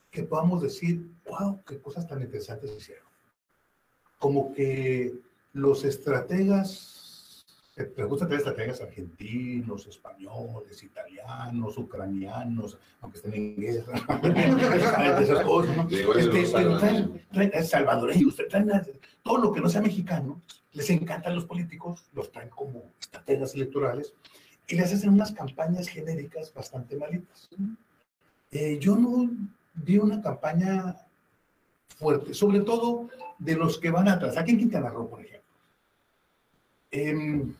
[0.09, 3.05] que podamos decir, wow, qué cosas tan interesantes hicieron.
[4.19, 5.13] Como que
[5.53, 7.00] los estrategas,
[7.97, 13.93] me gusta tener estrategas argentinos, españoles, italianos, ucranianos, aunque estén en guerra,
[15.21, 15.87] esas cosas, ¿no?
[15.89, 16.43] Este,
[16.79, 18.85] traen, traen- eh, salvadoreños, traen a-
[19.23, 20.41] todo lo que no sea mexicano,
[20.73, 24.13] les encantan los políticos, los traen como estrategas electorales
[24.67, 27.49] y les hacen unas campañas genéricas bastante malitas.
[28.51, 29.29] Eh, yo no
[29.75, 30.97] vi una campaña
[31.97, 34.35] fuerte, sobre todo de los que van atrás.
[34.37, 35.41] Aquí en Quintana Roo, por ejemplo.
[36.91, 37.53] Em,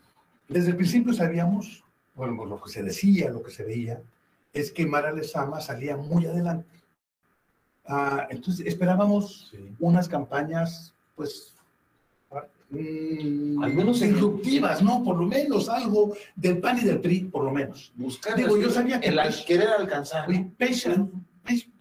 [0.51, 1.81] Desde el principio sabíamos,
[2.13, 4.01] bueno, pues lo que se decía, lo que se veía,
[4.51, 6.81] es que Mara Lezama salía muy adelante.
[7.87, 11.55] Ah, entonces esperábamos unas campañas, pues,
[12.69, 15.01] mm, Al menos inductivas, ¿no?
[15.03, 17.93] Por lo menos algo del PAN y del PRI, por lo menos.
[17.95, 20.25] Buscar Digo, yo sabía que el pues- querer alcanzar.
[20.57, 21.13] Patient,
[21.45, 21.73] patient.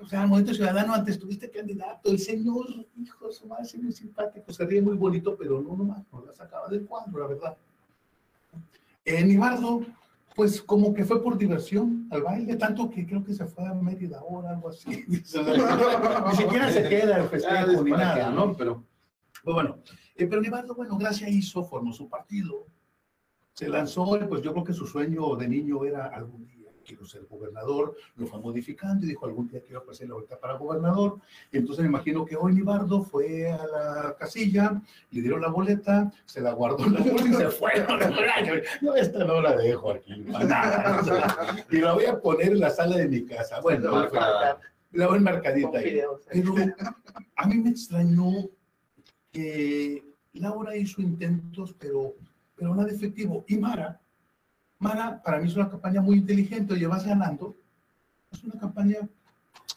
[0.00, 3.92] O sea, al Movimiento Ciudadano antes tuviste candidato, el señor, hijo, su madre, se muy
[3.92, 7.56] simpático, se ríe muy bonito, pero no nomás, no la sacaba del cuadro, la verdad.
[9.08, 9.86] Eh, Nibardo,
[10.36, 13.72] pues como que fue por diversión al baile, tanto que creo que se fue a
[13.72, 15.04] Mérida ahora, algo así.
[15.08, 15.16] ni
[16.36, 18.54] siquiera se queda el festejo es ni nada, ¿no?
[18.54, 18.84] Pero
[19.42, 19.78] Pues bueno,
[20.14, 22.66] eh, pero Nibardo, bueno, Gracia hizo, formó su partido,
[23.54, 26.57] se lanzó, y pues yo creo que su sueño de niño era algún día
[26.88, 30.54] quiero ser gobernador, lo fue modificando y dijo algún día quiero pasar la vuelta para
[30.56, 31.20] gobernador.
[31.52, 36.40] Entonces me imagino que hoy Nibardo fue a la casilla, le dieron la boleta, se
[36.40, 37.72] la guardó en la bolsa y se fue.
[38.80, 41.66] No, esta no la dejo aquí, para nada.
[41.70, 43.60] Y la voy a poner en la sala de mi casa.
[43.60, 44.08] Bueno,
[44.92, 45.98] la voy enmarcadita ahí.
[45.98, 46.04] ¿eh?
[46.32, 46.54] Pero
[47.36, 48.48] a mí me extrañó
[49.30, 50.02] que
[50.34, 52.14] Laura hizo intentos, pero,
[52.54, 53.44] pero nada efectivo.
[53.48, 54.00] Y Mara,
[54.78, 57.54] Mara para mí es una campaña muy inteligente, oye, vas ganando.
[58.30, 59.08] Es una campaña,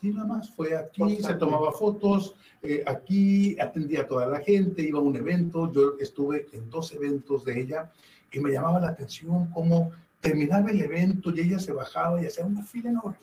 [0.02, 1.40] y nada más, fue aquí, se Constante.
[1.40, 6.48] tomaba fotos, eh, aquí atendía a toda la gente, iba a un evento, yo estuve
[6.52, 7.92] en dos eventos de ella
[8.32, 12.46] y me llamaba la atención cómo terminaba el evento y ella se bajaba y hacía
[12.46, 13.18] una fila enorme,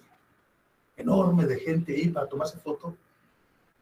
[0.96, 2.94] enorme de gente ahí para tomarse fotos.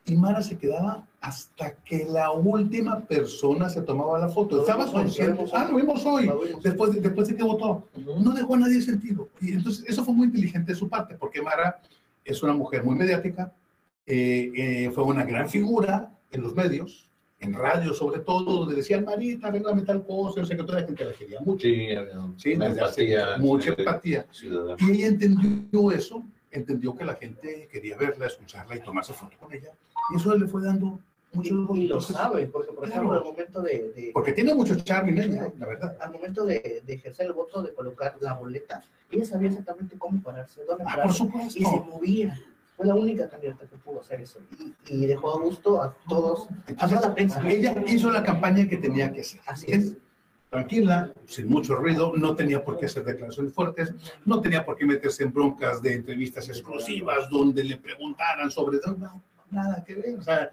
[0.06, 4.60] Y Mara se quedaba hasta que la última persona se tomaba la foto.
[4.60, 5.44] Estaba consciente.
[5.52, 6.26] Ah, lo vimos hoy.
[6.26, 6.62] Lo vimos.
[6.62, 7.88] Después de, después de que votó.
[7.96, 9.28] No dejó a nadie sentido.
[9.40, 11.80] Y entonces eso fue muy inteligente de su parte, porque Mara
[12.24, 13.52] es una mujer muy mediática,
[14.06, 19.04] eh, eh, fue una gran figura en los medios, en radio sobre todo, donde decían,
[19.04, 21.66] Marita, arréglame tal cosa, yo sé que toda la gente la quería mucho.
[21.66, 21.88] Sí,
[22.36, 23.38] Sí, desde hace empatía.
[23.38, 24.26] mucha empatía.
[24.30, 24.76] ciudadana.
[24.80, 29.52] Y ella entendió eso, entendió que la gente quería verla, escucharla y tomarse foto con
[29.52, 29.70] ella.
[30.12, 31.00] Y eso le fue dando
[31.32, 33.02] mucho Y, y lo sabe, porque por Claro.
[33.02, 35.96] ejemplo, al momento de, de- Porque tiene mucho charme en ella, la verdad.
[36.00, 40.22] al momento de, de ejercer el voto, de colocar la boleta, ella sabía exactamente cómo
[40.22, 42.40] pararse, dónde Ah, pararse, por y se movía.
[42.76, 44.38] Fue la única candidata que pudo hacer eso.
[44.58, 47.48] Y, y dejó a gusto a todos, a Entonces, toda la prensa.
[47.48, 49.40] ella hizo la campaña que tenía que hacer.
[49.46, 49.94] Así es.
[50.50, 53.92] Tranquila, sin mucho ruido, no tenía por qué hacer declaraciones fuertes,
[54.24, 59.22] no tenía por qué meterse en broncas de entrevistas exclusivas donde le preguntaran sobre no,
[59.50, 60.18] nada que ver.
[60.18, 60.50] O sea,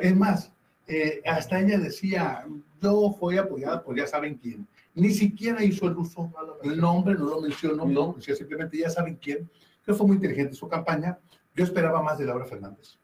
[0.00, 0.50] es más,
[0.86, 2.46] eh, hasta ella decía,
[2.80, 4.66] yo fui apoyada por ya saben quién.
[4.94, 9.16] Ni siquiera hizo el uso, el nombre no lo mencionó, no, decía simplemente ya saben
[9.16, 9.50] quién.
[9.84, 11.18] Que fue muy inteligente su campaña.
[11.54, 12.98] Yo esperaba más de Laura Fernández.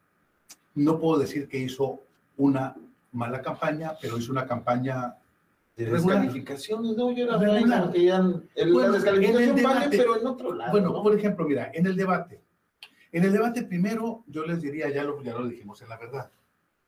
[0.74, 2.02] No puedo decir que hizo
[2.36, 2.74] una
[3.12, 5.16] mala campaña, pero hizo una campaña
[5.84, 6.20] De Regular.
[6.20, 7.90] descalificaciones, no, yo era Regular.
[7.92, 8.18] que ya,
[8.54, 10.70] el- Bueno, la descalificación en el vale, debate- pero en otro lado.
[10.72, 11.02] Bueno, ¿no?
[11.02, 12.40] por ejemplo, mira, en el debate.
[13.12, 16.30] En el debate primero, yo les diría, ya lo, ya lo dijimos en la verdad.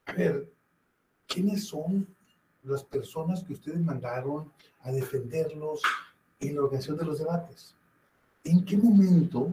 [0.07, 0.49] A ver,
[1.27, 2.07] ¿quiénes son
[2.65, 5.81] las personas que ustedes mandaron a defenderlos
[6.41, 7.75] en la organización de los debates?
[8.45, 9.49] ¿En qué momento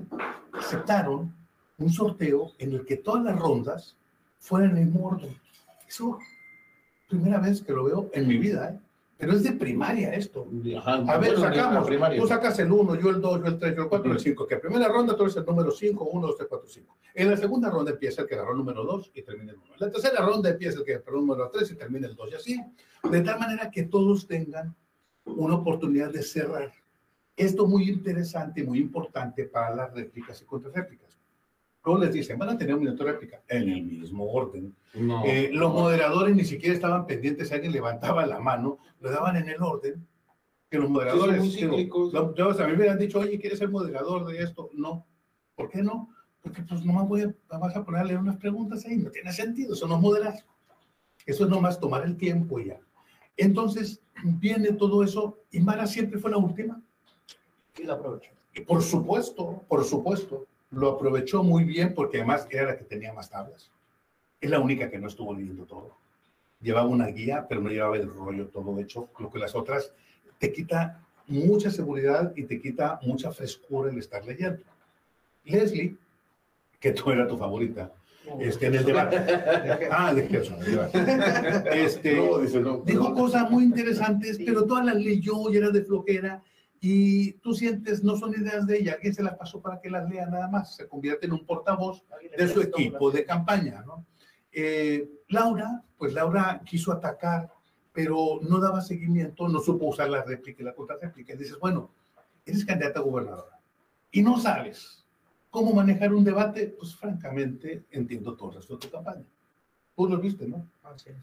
[0.54, 1.34] aceptaron
[1.78, 3.96] un sorteo en el que todas las rondas
[4.40, 5.36] fueran en el mismo orden?
[5.88, 6.20] Eso,
[7.08, 8.80] primera vez que lo veo en mi vida, ¿eh?
[9.20, 10.48] Pero es de primaria esto.
[10.78, 11.90] Ajá, A ver, bueno, sacamos.
[12.16, 14.48] Tú sacas el 1, yo el 2, yo el 3, yo el 4, el 5.
[14.48, 16.98] Que en primera ronda tú eres el número 5, 1, 2, 3, 4, 5.
[17.16, 19.74] En la segunda ronda empieza el que agarró el número 2 y termina el 1.
[19.74, 22.30] En la tercera ronda empieza el que agarró el número 3 y termina el 2
[22.32, 22.62] y así.
[23.12, 24.74] De tal manera que todos tengan
[25.26, 26.72] una oportunidad de cerrar.
[27.36, 31.09] Esto muy interesante y muy importante para las réplicas y contrarréplicas.
[31.86, 34.76] Luego les dicen, van a tener un minuto de réplica en el mismo orden.
[34.94, 35.24] No.
[35.26, 39.50] Eh, los moderadores ni siquiera estaban pendientes si alguien levantaba la mano, lo daban en
[39.50, 40.06] el orden.
[40.70, 42.14] Que los moderadores, muy digo, cíclicos.
[42.14, 44.70] lo- yo, o sea, a mí me han dicho, oye, ¿quieres ser moderador de esto?
[44.74, 45.06] No.
[45.56, 46.10] ¿Por qué no?
[46.42, 49.88] Porque pues nomás voy a, vas a ponerle unas preguntas ahí, no tiene sentido, eso
[49.88, 50.34] no es moderar.
[51.26, 52.80] Eso es nomás tomar el tiempo y ya.
[53.38, 56.82] Entonces, viene todo eso, y Mara siempre fue la última.
[57.78, 58.32] Y lo aprovecho.
[58.54, 63.14] Y por supuesto, por supuesto, lo aprovechó muy bien porque además era la que tenía
[63.14, 63.72] más tablas.
[64.42, 65.98] Es la única que no estuvo leyendo todo.
[66.62, 69.92] Llevaba una guía, pero no llevaba el rollo todo hecho, lo que las otras
[70.38, 74.62] te quita mucha seguridad y te quita mucha frescura el estar leyendo.
[75.46, 75.96] Leslie,
[76.80, 77.92] que tú era tu favorita,
[78.40, 79.18] este, en el debate.
[79.92, 80.58] Ah, de Gerson.
[81.74, 82.78] Este, No, dice, no.
[82.86, 84.46] dijo cosas muy interesantes, Sí.
[84.46, 86.42] pero todas las leyó y era de flojera.
[86.80, 90.10] Y tú sientes, no son ideas de ella, alguien se las pasó para que las
[90.10, 92.04] lea nada más, se convierte en un portavoz
[92.38, 94.06] de su equipo de campaña, ¿no?
[94.52, 97.52] Eh, Laura, pues Laura quiso atacar
[98.00, 101.34] pero no daba seguimiento, no supo usar la réplica y la contrarréplica.
[101.34, 101.92] Y dices, bueno,
[102.46, 103.60] eres candidata a gobernadora
[104.12, 105.06] y no sabes
[105.50, 109.26] cómo manejar un debate, pues francamente entiendo todo el resto de tu campaña.
[109.96, 110.66] Tú lo viste, ¿no?
[110.84, 111.18] Así es.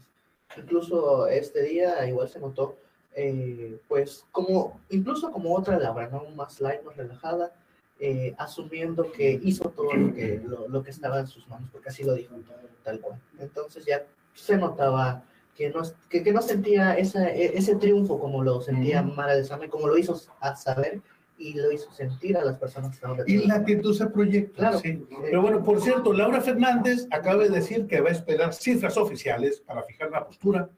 [0.57, 2.77] Incluso este día igual se notó,
[3.19, 6.23] eh, pues como, incluso como otra Laura, ¿no?
[6.35, 7.51] Más light, más relajada,
[7.99, 11.89] eh, asumiendo que hizo todo lo que, lo, lo que estaba en sus manos, porque
[11.89, 12.35] así lo dijo,
[12.83, 13.19] tal cual.
[13.39, 15.23] Entonces ya se notaba
[15.55, 19.01] que no, que, que no sentía esa, e- ese triunfo como lo sentía.
[19.01, 21.01] Mara de Same, como lo hizo a saber
[21.39, 24.57] y lo hizo sentir a las personas que estaban detrás Y la actitud se proyecta.
[24.57, 24.77] Claro.
[24.79, 25.07] sí.
[25.23, 29.59] Pero bueno, por cierto, Laura Fernández acaba de decir que va a esperar cifras oficiales
[29.61, 30.69] para fijar la postura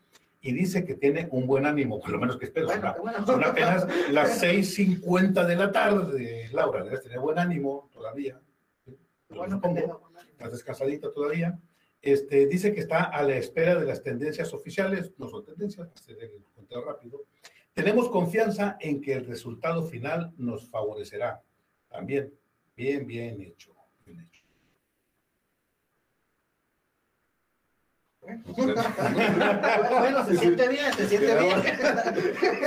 [0.42, 2.68] y dice que tiene un buen ánimo, por lo menos que espero.
[2.68, 3.26] Bueno, Son- qué bueno.
[3.26, 6.50] Son apenas las 6.50 de la tarde.
[6.54, 8.40] Laura, debes tener buen ánimo todavía.
[9.30, 10.10] Bueno, pendejo.
[10.32, 11.60] Estás descansadita todavía.
[12.02, 16.44] Este, dice que está a la espera de las tendencias oficiales, no son tendencias, el
[16.56, 17.26] conteo rápido.
[17.74, 21.42] Tenemos confianza en que el resultado final nos favorecerá.
[21.90, 22.34] También,
[22.78, 23.06] bien.
[23.06, 23.74] Bien hecho.
[30.00, 31.62] Bueno, se siente bien, se siente bien.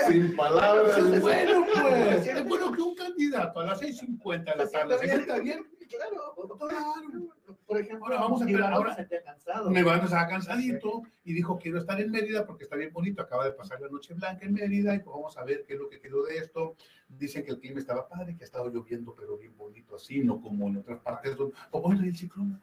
[0.08, 1.20] Sin palabras.
[1.20, 5.38] Bueno, pues, es bueno que un candidato a las 6.50 de la tarde se sienta
[5.38, 5.66] bien.
[5.88, 7.56] Claro, Claro.
[7.66, 9.70] por ejemplo, Ahora vamos a esperar, ahora- cansado.
[9.70, 13.20] Me van a estar cansadito y dijo quiero estar en Mérida porque está bien bonito,
[13.20, 15.78] acaba de pasar la noche blanca en Mérida y pues vamos a ver qué es
[15.80, 16.76] lo que quedó de esto.
[17.08, 20.40] Dicen que el clima estaba padre, que ha estado lloviendo pero bien bonito así, no
[20.40, 21.36] como en otras partes.
[21.36, 22.58] donde- O bueno, el ciclón.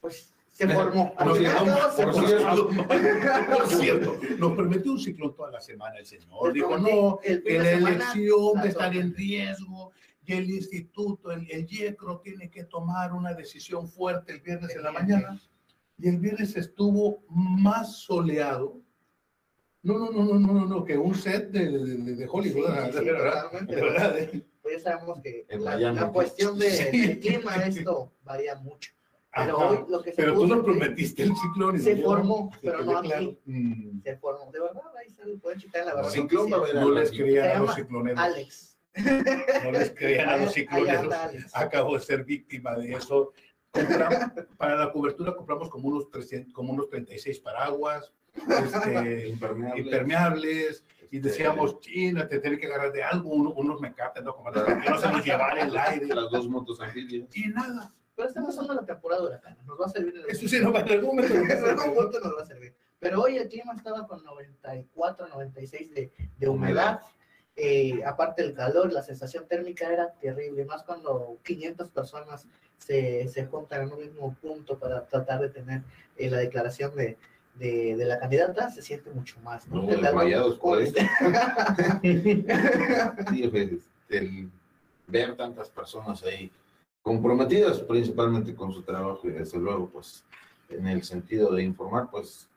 [0.00, 1.14] Pues se formó.
[1.14, 2.28] Por cierto, todo se por formó.
[2.28, 2.68] cierto.
[3.56, 6.52] Por cierto, nos prometió un ciclón toda la semana el señor.
[6.52, 9.92] Dijo, no, el de la elección va a estar en riesgo
[10.24, 14.82] y el instituto, el, el IECRO tiene que tomar una decisión fuerte el viernes en
[14.82, 15.40] la mañana.
[15.98, 18.80] Y el viernes estuvo más soleado.
[19.82, 22.98] No, no, no, no, no, no, no, que un set de, de, de Hollywood, Sí,
[22.98, 23.44] sí, de verdad.
[24.62, 27.00] Pues ya sabemos que la cuestión de, Sí.
[27.06, 28.90] del clima, esto varía mucho.
[29.32, 29.70] Pero Ajá.
[29.70, 31.76] hoy lo que se Pero tú no prometiste el ciclón.
[31.76, 32.10] y Se no llegó.
[32.10, 33.08] formó, pero no aquí.
[33.08, 33.36] claro.
[33.44, 34.00] Mm.
[34.02, 34.50] se formó.
[34.50, 36.10] De verdad, ahí se lo pueden checar en la verdad.
[36.10, 37.18] Ciclón va a haber No les aquí.
[37.18, 38.18] creían a los cicloneros.
[38.20, 38.76] Alex.
[39.64, 41.14] No les creían a los cicloneros.
[41.54, 43.32] Acabo de ser víctima de eso.
[43.72, 49.80] Compra- para la cobertura compramos como unos, 300, como unos 36 paraguas, este, Impermeable.
[49.80, 54.34] impermeables, y Este, decíamos, China, te tiene que agarrar de algo, uno- unos mecates, ¿no?
[54.34, 56.06] Como no se nos llevara el aire.
[56.06, 57.28] Las dos motos anfibias.
[57.32, 57.94] Y nada.
[58.20, 59.64] Pero está pasando la temporada de huracanes.
[59.64, 61.34] Nos va a servir en el Eso sí, no va en algún momento.
[61.34, 62.74] en algún punto nos va a servir.
[62.98, 67.00] Pero hoy el clima estaba con 94, 96 de, de humedad.
[67.56, 73.46] Eh, aparte el calor, la sensación térmica era terrible, más cuando 500 personas se, se
[73.46, 75.82] juntan en un mismo punto para tratar de tener
[76.18, 77.16] eh, la declaración de,
[77.54, 79.66] de, de la candidata, se siente mucho más.
[79.68, 79.82] ¿no?
[79.82, 80.84] No, por ahí.
[80.84, 81.08] este-
[83.30, 83.70] Sí, pues,
[84.10, 84.50] el
[85.06, 86.52] ver tantas personas ahí
[87.02, 90.24] comprometidas principalmente con su trabajo y desde luego pues
[90.68, 92.48] en el sentido de informar pues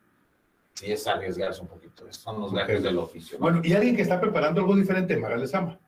[0.74, 3.44] sí es arriesgarse un poquito son los gajes del oficio ¿no?
[3.44, 5.80] Bueno, y alguien que está preparando algo diferente, Magali Sama.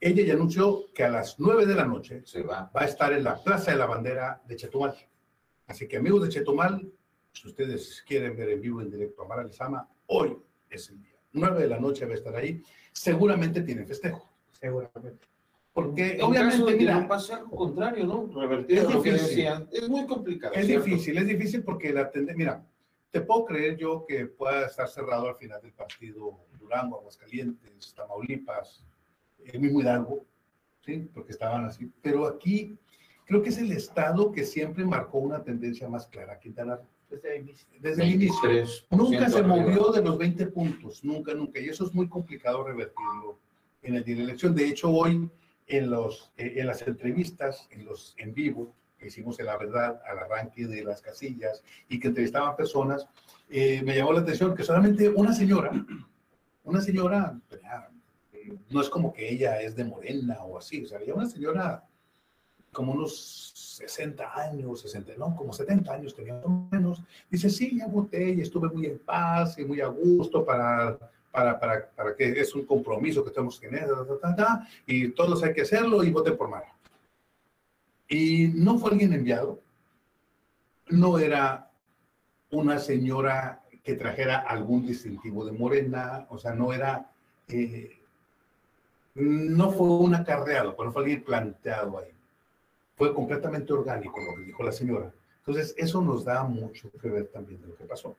[0.00, 3.12] Ella ya anunció que a las 9 de la noche se va va a estar
[3.12, 4.94] en la Plaza de la Bandera de Chetumal.
[5.66, 6.92] Así que amigos de Chetumal,
[7.32, 10.36] si ustedes quieren ver en vivo, en directo a Mara Lezama, hoy
[10.70, 11.16] es el día.
[11.32, 12.62] 9 de la noche va a estar ahí.
[12.92, 14.30] Seguramente tienen festejo.
[14.52, 15.26] Seguramente.
[15.76, 19.02] Porque en caso obviamente, de que mira, no pase algo contrario no revertir Es lo
[19.02, 19.28] que difícil.
[19.28, 20.84] decían es muy complicado es ¿cierto?
[20.86, 22.66] difícil, es difícil porque la tendencia, mira,
[23.10, 28.86] te puedo creer yo que pueda estar cerrado al final del partido Durango, Aguascalientes, Tamaulipas,
[29.44, 30.24] el mismo Hidalgo,
[30.80, 31.10] ¿sí?
[31.12, 31.92] Porque estaban así.
[32.00, 32.78] Pero aquí
[33.26, 36.86] creo que es el estado que siempre marcó una tendencia más clara, Quintana Roo.
[37.10, 37.68] Desde el inicio.
[37.80, 38.48] Desde el inicio.
[38.48, 39.56] 23% Nunca se arriba.
[39.56, 41.60] movió de los 20 puntos, nunca, nunca.
[41.60, 43.38] Y eso es muy complicado revertirlo
[43.82, 44.54] en el día de la elección.
[44.54, 45.30] De hecho, hoy
[45.66, 50.00] en, los, eh, en las entrevistas, en los en vivo, que hicimos en la verdad
[50.08, 53.06] al arranque de las casillas y que entrevistaban personas,
[53.48, 55.70] eh, me llamó la atención que solamente una señora,
[56.64, 57.38] una señora,
[58.32, 61.26] eh, no es como que ella es de morena o así, o sea, ya una
[61.26, 61.84] señora
[62.72, 66.40] como unos 60 años, 60, no, como 70 años tenía
[66.70, 70.98] menos, dice, sí, ya voté y estuve muy en paz y muy a gusto para,
[71.36, 73.86] para, para, para que es un compromiso que tenemos que tener,
[74.86, 76.72] y todos hay que hacerlo y voten por Mara.
[78.08, 79.60] Y no fue alguien enviado,
[80.88, 81.70] no era
[82.50, 87.10] una señora que trajera algún distintivo de Morena, o sea, no era,
[87.48, 88.00] eh,
[89.14, 92.12] no fue un acarreado, pero fue alguien planteado ahí.
[92.96, 95.12] Fue completamente orgánico lo que dijo la señora.
[95.40, 98.16] Entonces, eso nos da mucho que ver también de lo que pasó.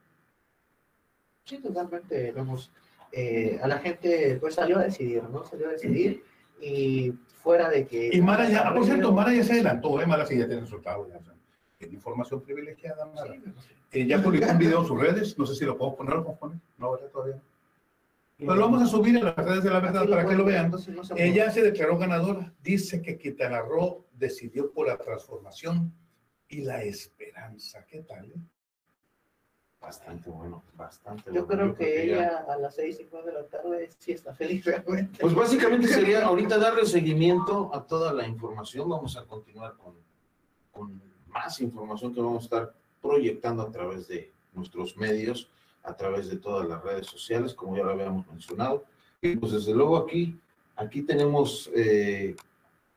[1.46, 2.32] Sí, totalmente.
[2.32, 2.70] Vemos,
[3.12, 5.44] eh, a la gente pues salió a decidir, ¿no?
[5.44, 6.24] Salió a decidir
[6.62, 8.10] y fuera de que...
[8.14, 10.08] Y Mara ya, por cierto, Mara ya se adelantó, ¿eh?
[10.08, 11.08] Mara sí ya tiene resultados.
[11.10, 11.20] Ya,
[11.78, 13.36] tiene información privilegiada, Mara.
[13.92, 16.24] Eh, ya publicó un video en sus redes, no sé si lo puedo poner, lo
[16.24, 17.10] puedo poner, no, ¿verdad?
[17.10, 17.42] todavía.
[18.38, 20.70] Pero lo vamos a subir en las redes de la verdad para que lo vean.
[20.70, 22.54] no se Ella se declaró ganadora.
[22.62, 25.92] Dice que Quintana Roo decidió por la transformación
[26.48, 27.84] y la esperanza.
[27.88, 28.26] ¿Qué tal?
[28.26, 28.40] eh?
[29.82, 31.74] Bastante bueno, bastante Yo bueno.
[31.74, 34.66] creo que ya- ella a las seis y nueve de la tarde sí está feliz
[34.66, 35.20] realmente.
[35.22, 38.90] Pues básicamente sería ahorita darle seguimiento a toda la información.
[38.90, 39.94] Vamos a continuar con,
[40.72, 45.48] con más información que vamos a estar proyectando a través de nuestros medios,
[45.84, 48.84] a través de todas las redes sociales, como ya lo habíamos mencionado.
[49.22, 50.40] Y pues desde luego aquí,
[50.76, 52.36] aquí tenemos eh,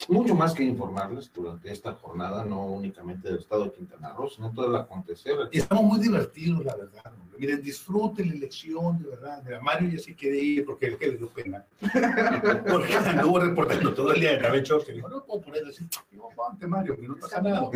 [0.09, 4.53] mucho más que informarles durante esta jornada, no únicamente del estado de Quintana Roo, sino
[4.53, 5.37] todo el acontecer.
[5.53, 7.13] Y estamos muy divertidos, la verdad.
[7.39, 9.43] Miren, disfruten la elección, de verdad.
[9.45, 11.65] Mira, Mario ya sí quiere ir porque él que le dio pena.
[12.71, 15.87] Porque anduvo reportando todo el día en la que dijo, no puedo poner así.
[16.11, 17.71] Digo, ponte Mario, que no pasa nada.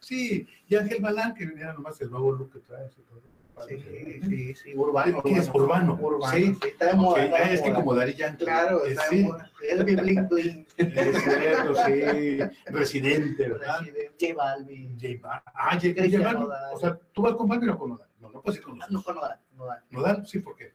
[0.00, 2.86] Sí, y Ángel Balán, que venía nomás el nuevo look que trae.
[2.86, 3.37] y todo.
[3.66, 5.22] Sí, sí, sí, urbano.
[5.22, 5.98] ¿Qué es urbano?
[6.00, 6.36] Urbano.
[6.36, 6.56] Sí.
[6.66, 8.44] está de moda, Ok, está de Es que como Dari Yankee.
[8.44, 9.50] Claro, eh, está sí, de moda.
[9.84, 10.66] Bling bling.
[10.76, 12.38] es cierto, sí.
[12.66, 13.80] Residente, ¿verdad?
[14.20, 14.92] J Balvin.
[15.00, 15.42] J Balvin.
[15.54, 16.22] Ah, J Balvin.
[16.40, 16.74] Nodal.
[16.74, 18.08] O sea, ¿tú vas con Balvin o con Nodal?
[18.20, 19.04] No, no puedes ir con los No, dos.
[19.04, 19.82] con Nodal, Nodal.
[19.90, 20.26] ¿Nodal?
[20.26, 20.72] Sí, ¿por qué?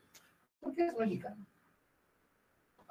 [0.60, 1.46] Porque es mexicano.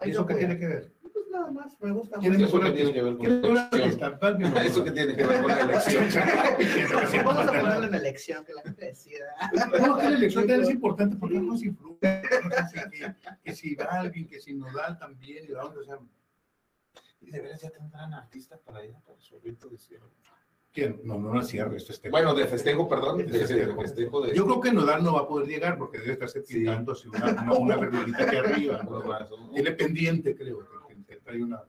[0.04, 0.92] ¿Y eso qué tiene que ver?
[1.12, 2.44] Pues nada más, me gusta ¿Quién mucho.
[2.44, 4.56] es Eso que tiene que ver con ¿Quién es la elección.
[4.64, 6.04] Eso que tiene que ver con la elección.
[7.24, 9.24] Vamos a ponerlo en elección, que la gente decida.
[9.80, 11.98] No, que la elección es importante porque nos influye.
[12.00, 15.98] Que, que si Balvin, que si Nodal también, y la onda, o sea,
[17.20, 20.06] Y de veras ya tendrán artistas para ir para su evento de cierre.
[20.74, 21.00] ¿quién?
[21.04, 23.80] No, no, no cierre este este- Bueno, de festejo, perdón, de, De de festejo.
[23.82, 24.34] festejo de...
[24.34, 27.26] Yo creo que Nodal no va a poder llegar porque debe estarse pintando así una,
[27.26, 28.80] una, una verdurita aquí arriba.
[29.54, 30.66] Tiene pendiente, creo.
[31.32, 31.62] Que- que trae una,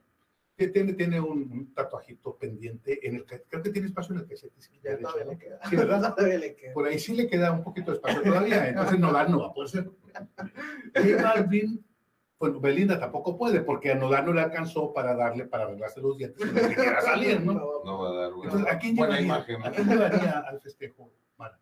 [0.55, 4.21] que tiene, tiene un, un tatuajito pendiente en el que creo que tiene espacio en
[4.21, 4.61] el cachete.
[4.61, 5.59] sí, Ya le queda.
[5.69, 5.75] Sí,
[6.39, 6.73] le queda.
[6.73, 9.53] Por ahí sí le queda un poquito de espacio todavía, entonces Nodal no va a
[9.53, 9.89] poder ser.
[11.03, 11.83] Y Balvin,
[12.39, 16.17] bueno, Belinda tampoco puede, porque a Nodal no le alcanzó para darle, para arreglarse los
[16.17, 17.53] dientes, le quiera salir, ¿no?
[17.83, 19.65] No va a dar una Entonces, ¿a quién buena llevaría, imagen.
[19.65, 21.59] ¿a quién llevaría al festejo, Mara?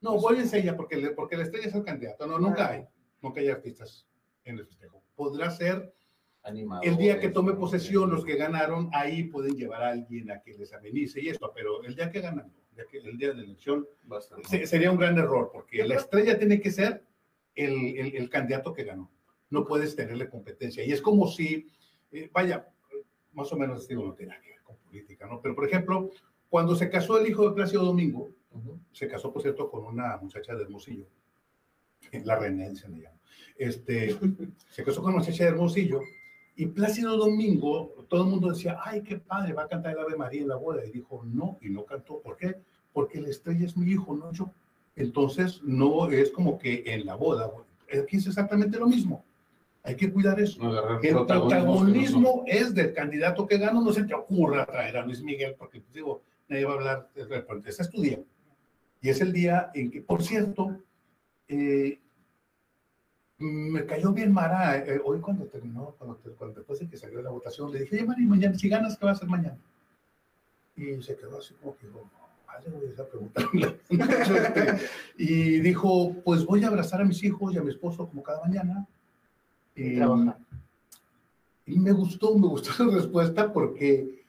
[0.00, 2.26] No, voy a ella porque, le- porque la estrella es el candidato.
[2.26, 2.86] No, nunca hay,
[3.22, 4.06] nunca hay artistas
[4.44, 5.02] en el festejo.
[5.14, 5.94] Podrá ser
[6.82, 10.54] el día que tome posesión los que ganaron, ahí pueden llevar a alguien a que
[10.54, 12.52] les amenice y esto, pero el día que ganan,
[12.92, 13.86] el día de la elección,
[14.48, 17.04] se- sería un gran error, porque la estrella tiene que ser
[17.54, 19.10] el, el- el candidato que ganó.
[19.50, 20.84] No puedes tenerle competencia.
[20.84, 21.66] Y es como si,
[22.12, 22.68] eh, vaya,
[23.32, 25.40] más o menos digo, no tiene nada que ver con política, ¿no?
[25.42, 26.10] Pero, por ejemplo,
[26.48, 28.78] cuando se casó el hijo de Plácido Domingo, Ujú.
[28.92, 31.06] se casó, por cierto, con una muchacha de Hermosillo,
[32.24, 33.16] la René se le llama.
[33.56, 34.16] Este,
[34.70, 36.00] se casó con una muchacha de Hermosillo,
[36.60, 40.14] y Plácido Domingo, todo el mundo decía, ay, qué padre, va a cantar el Ave
[40.14, 40.84] María en la boda.
[40.84, 42.20] Y dijo, no, y no cantó.
[42.20, 42.56] ¿Por qué?
[42.92, 44.50] Porque la estrella es mi hijo, no yo.
[44.94, 47.50] Entonces, no es como que en la boda,
[48.02, 49.24] aquí es exactamente lo mismo.
[49.82, 50.62] Hay que cuidar eso.
[50.62, 54.66] No El protagonismos que no protagonismo es del candidato que gana, no se te ocurra
[54.66, 57.90] traer a Luis Miguel, porque pues, digo, nadie va a hablar, de- porque ese es
[57.90, 58.20] tu día.
[59.00, 60.76] Y es el día en que, por cierto,
[61.48, 61.98] eh,
[63.40, 67.30] me cayó bien Mara, eh, hoy cuando terminó, cuando, cuando después de que salió la
[67.30, 69.56] votación, le dije, oye, Mari, mañana, si ganas, ¿qué va a hacer mañana?
[70.76, 72.08] Y se quedó así como que, dijo,
[72.46, 73.42] vale, güey, esa pregunta.
[73.90, 74.78] Este,
[75.16, 78.40] y dijo, pues voy a abrazar a mis hijos y a mi esposo como cada
[78.40, 78.86] mañana.
[79.74, 80.36] Y Eh, trabajar.
[81.66, 84.22] y me gustó, me gustó su respuesta porque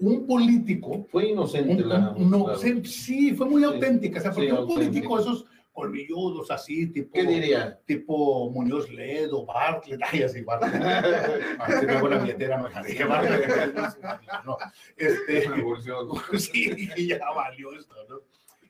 [0.00, 2.10] un político, Fue inocente un- la.
[2.10, 4.84] un- no, la- sí, sí, fue muy Sí, auténtica, o sea, sí, porque un auténtica.
[4.90, 5.44] político esos
[5.78, 7.78] colmilludos así, tipo, ¿Qué diría?
[7.86, 10.74] tipo Muñoz Ledo, Bartlett, ay, así, Bartlett,
[11.60, 13.96] así me hago la billetera, me dije Bartlett,
[14.44, 14.58] no,
[14.96, 15.48] este,
[16.38, 18.16] sí, ya valió esto, ¿no?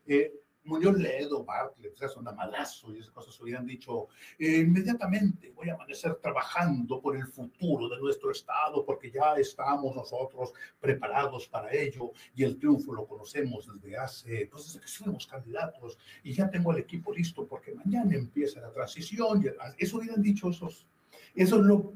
[0.06, 0.34] Eh,
[0.68, 4.08] Muñoz Ledo, Bartlett, o son madrazo y esas cosas hubieran dicho,
[4.38, 9.96] eh, inmediatamente voy a amanecer trabajando por el futuro de nuestro Estado, porque ya estamos
[9.96, 15.26] nosotros preparados para ello y el triunfo lo conocemos desde hace, pues desde que fuimos
[15.26, 19.42] candidatos y ya tengo el equipo listo porque mañana empieza la transición.
[19.42, 20.86] y eso hubieran dicho esos.
[21.34, 21.94] Eso es lo,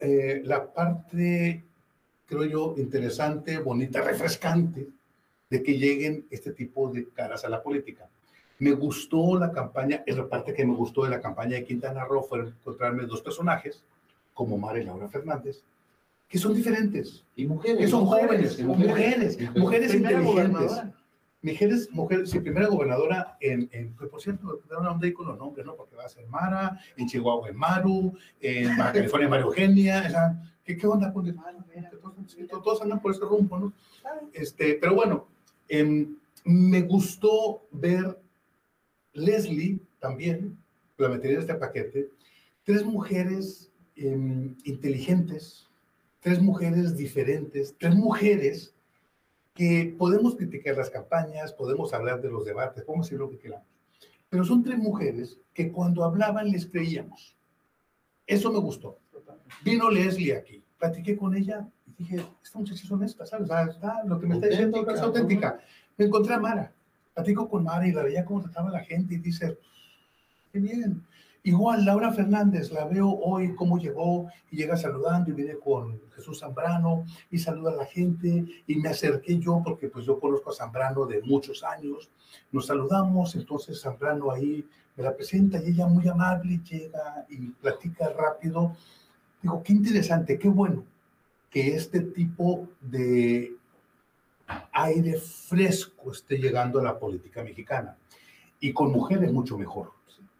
[0.00, 1.64] eh, la parte,
[2.26, 4.99] creo yo, interesante, bonita, refrescante
[5.50, 8.08] de que lleguen este tipo de caras a la política.
[8.60, 12.04] Me gustó la campaña, es la parte que me gustó de la campaña de Quintana
[12.04, 13.82] Roo fue encontrarme dos personajes,
[14.34, 15.62] como Mara y Laura Fernández,
[16.28, 17.78] que son diferentes, Y mujeres.
[17.78, 19.90] que son mujeres, jóvenes, mujeres, mujeres, mujeres.
[19.92, 20.82] Primera inteligentes.
[21.42, 25.26] Mujeres, mujeres, sí, primera gobernadora en, en pues, por cierto, da una onda ahí con
[25.26, 25.74] los nombres, ¿no?
[25.74, 30.10] Porque va a ser Mara, en Chihuahua en Maru, en Baja California María Eugenia, o
[30.10, 31.90] sea, ¿qué, ¿qué onda con Ah, no, mira.
[31.90, 33.72] todos, todos andan por ese rumbo, ¿no?
[34.34, 35.28] Este, pero bueno,
[35.70, 38.20] em, me gustó ver
[39.12, 40.58] Leslie también,
[40.98, 42.10] la metí en este paquete,
[42.64, 45.68] tres mujeres em, inteligentes,
[46.20, 48.74] tres mujeres diferentes, tres mujeres
[49.54, 53.66] que podemos criticar las campañas, podemos hablar de los debates, podemos decir lo que queramos,
[54.28, 57.36] pero son tres mujeres que cuando hablaban les creíamos.
[58.26, 58.98] Eso me gustó.
[59.64, 61.68] Vino Leslie aquí, platiqué con ella
[62.00, 63.44] dije, esta muchacha es honesta, ¿sabes?
[63.44, 65.60] O sea, está, lo que me está diciendo es Auténtica.
[65.96, 66.72] Me encontré a Mara,
[67.14, 69.58] platico con Mara y la veía cómo trataba a la gente y dice,
[70.52, 71.04] qué bien.
[71.42, 76.40] Igual Laura Fernández, la veo hoy cómo llegó y llega saludando y viene con Jesús
[76.40, 80.54] Zambrano y saluda a la gente y me acerqué yo porque pues yo conozco a
[80.54, 82.10] Zambrano de muchos años.
[82.52, 88.10] Nos saludamos, entonces Zambrano ahí me la presenta y ella muy amable llega y platica
[88.10, 88.74] rápido.
[89.40, 90.84] Digo, qué interesante, qué bueno
[91.50, 93.56] que este tipo de
[94.72, 97.96] aire fresco esté llegando a la política mexicana.
[98.60, 99.90] Y con mujeres mucho mejor,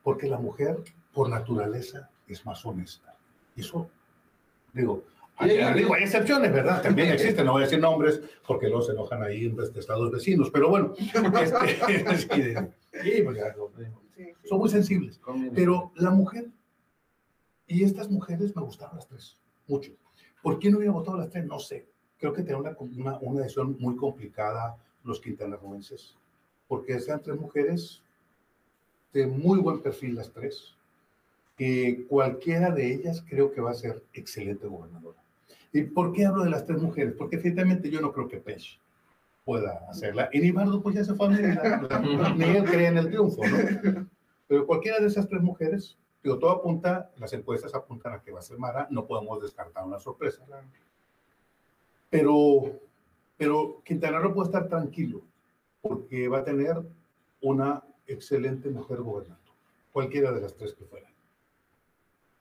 [0.03, 0.79] porque la mujer,
[1.13, 3.17] por naturaleza, es más honesta.
[3.57, 3.91] Eso,
[4.73, 5.05] digo,
[5.37, 6.83] hay, digo, hay excepciones, ¿verdad?
[6.83, 10.51] También existen, no voy a decir nombres, porque luego se enojan ahí en estados vecinos,
[10.51, 11.17] pero bueno, este,
[13.03, 13.25] sí,
[14.45, 15.21] son muy sensibles.
[15.55, 16.51] Pero la mujer,
[17.67, 19.93] y estas mujeres me gustaron las tres, mucho.
[20.43, 21.45] ¿Por qué no hubiera votado las tres?
[21.47, 21.87] No sé.
[22.19, 26.17] Creo que tenían una, una, una decisión muy complicada los quintanarroenses,
[26.69, 28.03] porque sean tres mujeres
[29.13, 30.75] de muy buen perfil las tres,
[31.57, 35.19] que cualquiera de ellas creo que va a ser excelente gobernadora.
[35.73, 37.15] ¿Y por qué hablo de las tres mujeres?
[37.17, 38.79] Porque efectivamente yo no creo que Pech
[39.45, 40.29] pueda hacerla.
[40.33, 42.35] Y Nibardo pues ya se fue a ¿verdad?
[42.37, 44.09] ni él cree en el triunfo, ¿no?
[44.49, 48.41] Pero cualquiera de esas tres mujeres, digo, todo apunta, las encuestas apuntan a que va
[48.41, 50.45] a ser Mara, no podemos descartar una sorpresa.
[52.09, 52.81] Pero,
[53.37, 55.23] pero Quintana Roo puede estar tranquilo,
[55.81, 56.77] porque va a tener
[57.41, 59.53] una excelente mujer gobernando,
[59.93, 61.11] cualquiera de las tres que fueran.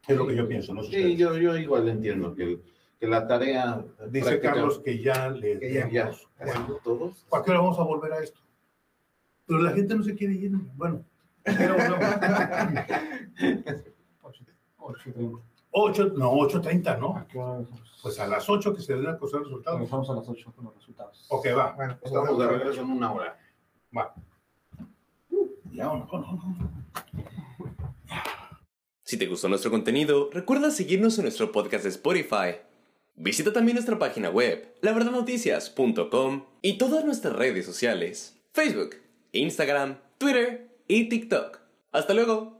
[0.08, 2.60] Es lo que yo pienso, no sé Sí, yo, yo igual entiendo que,
[3.00, 3.86] que la tarea.
[4.10, 6.12] Dice Carlos que ya le que ya, ya,
[6.84, 7.26] todos.
[7.30, 8.40] ¿Para qué hora vamos a volver a esto?
[9.46, 10.52] Pero la gente no se quiere ir.
[10.76, 11.06] Bueno,
[11.44, 11.98] pero bueno.
[15.72, 17.26] Ocho, no, 8.30, ¿no?
[18.02, 19.80] Pues a las 8 que se den a conocer los resultados.
[19.80, 21.26] Regresamos a las 8 con los resultados.
[21.30, 21.74] Ok, va.
[21.74, 23.38] Bueno, pues Estamos de regreso en una hora.
[23.96, 24.14] Va.
[25.72, 26.70] Ya, no, no, no.
[29.04, 32.58] Si te gustó nuestro contenido, recuerda seguirnos en nuestro podcast de Spotify.
[33.16, 38.96] Visita también nuestra página web, laverdadnoticias.com y todas nuestras redes sociales, Facebook,
[39.32, 41.60] Instagram, Twitter y TikTok.
[41.92, 42.59] ¡Hasta luego!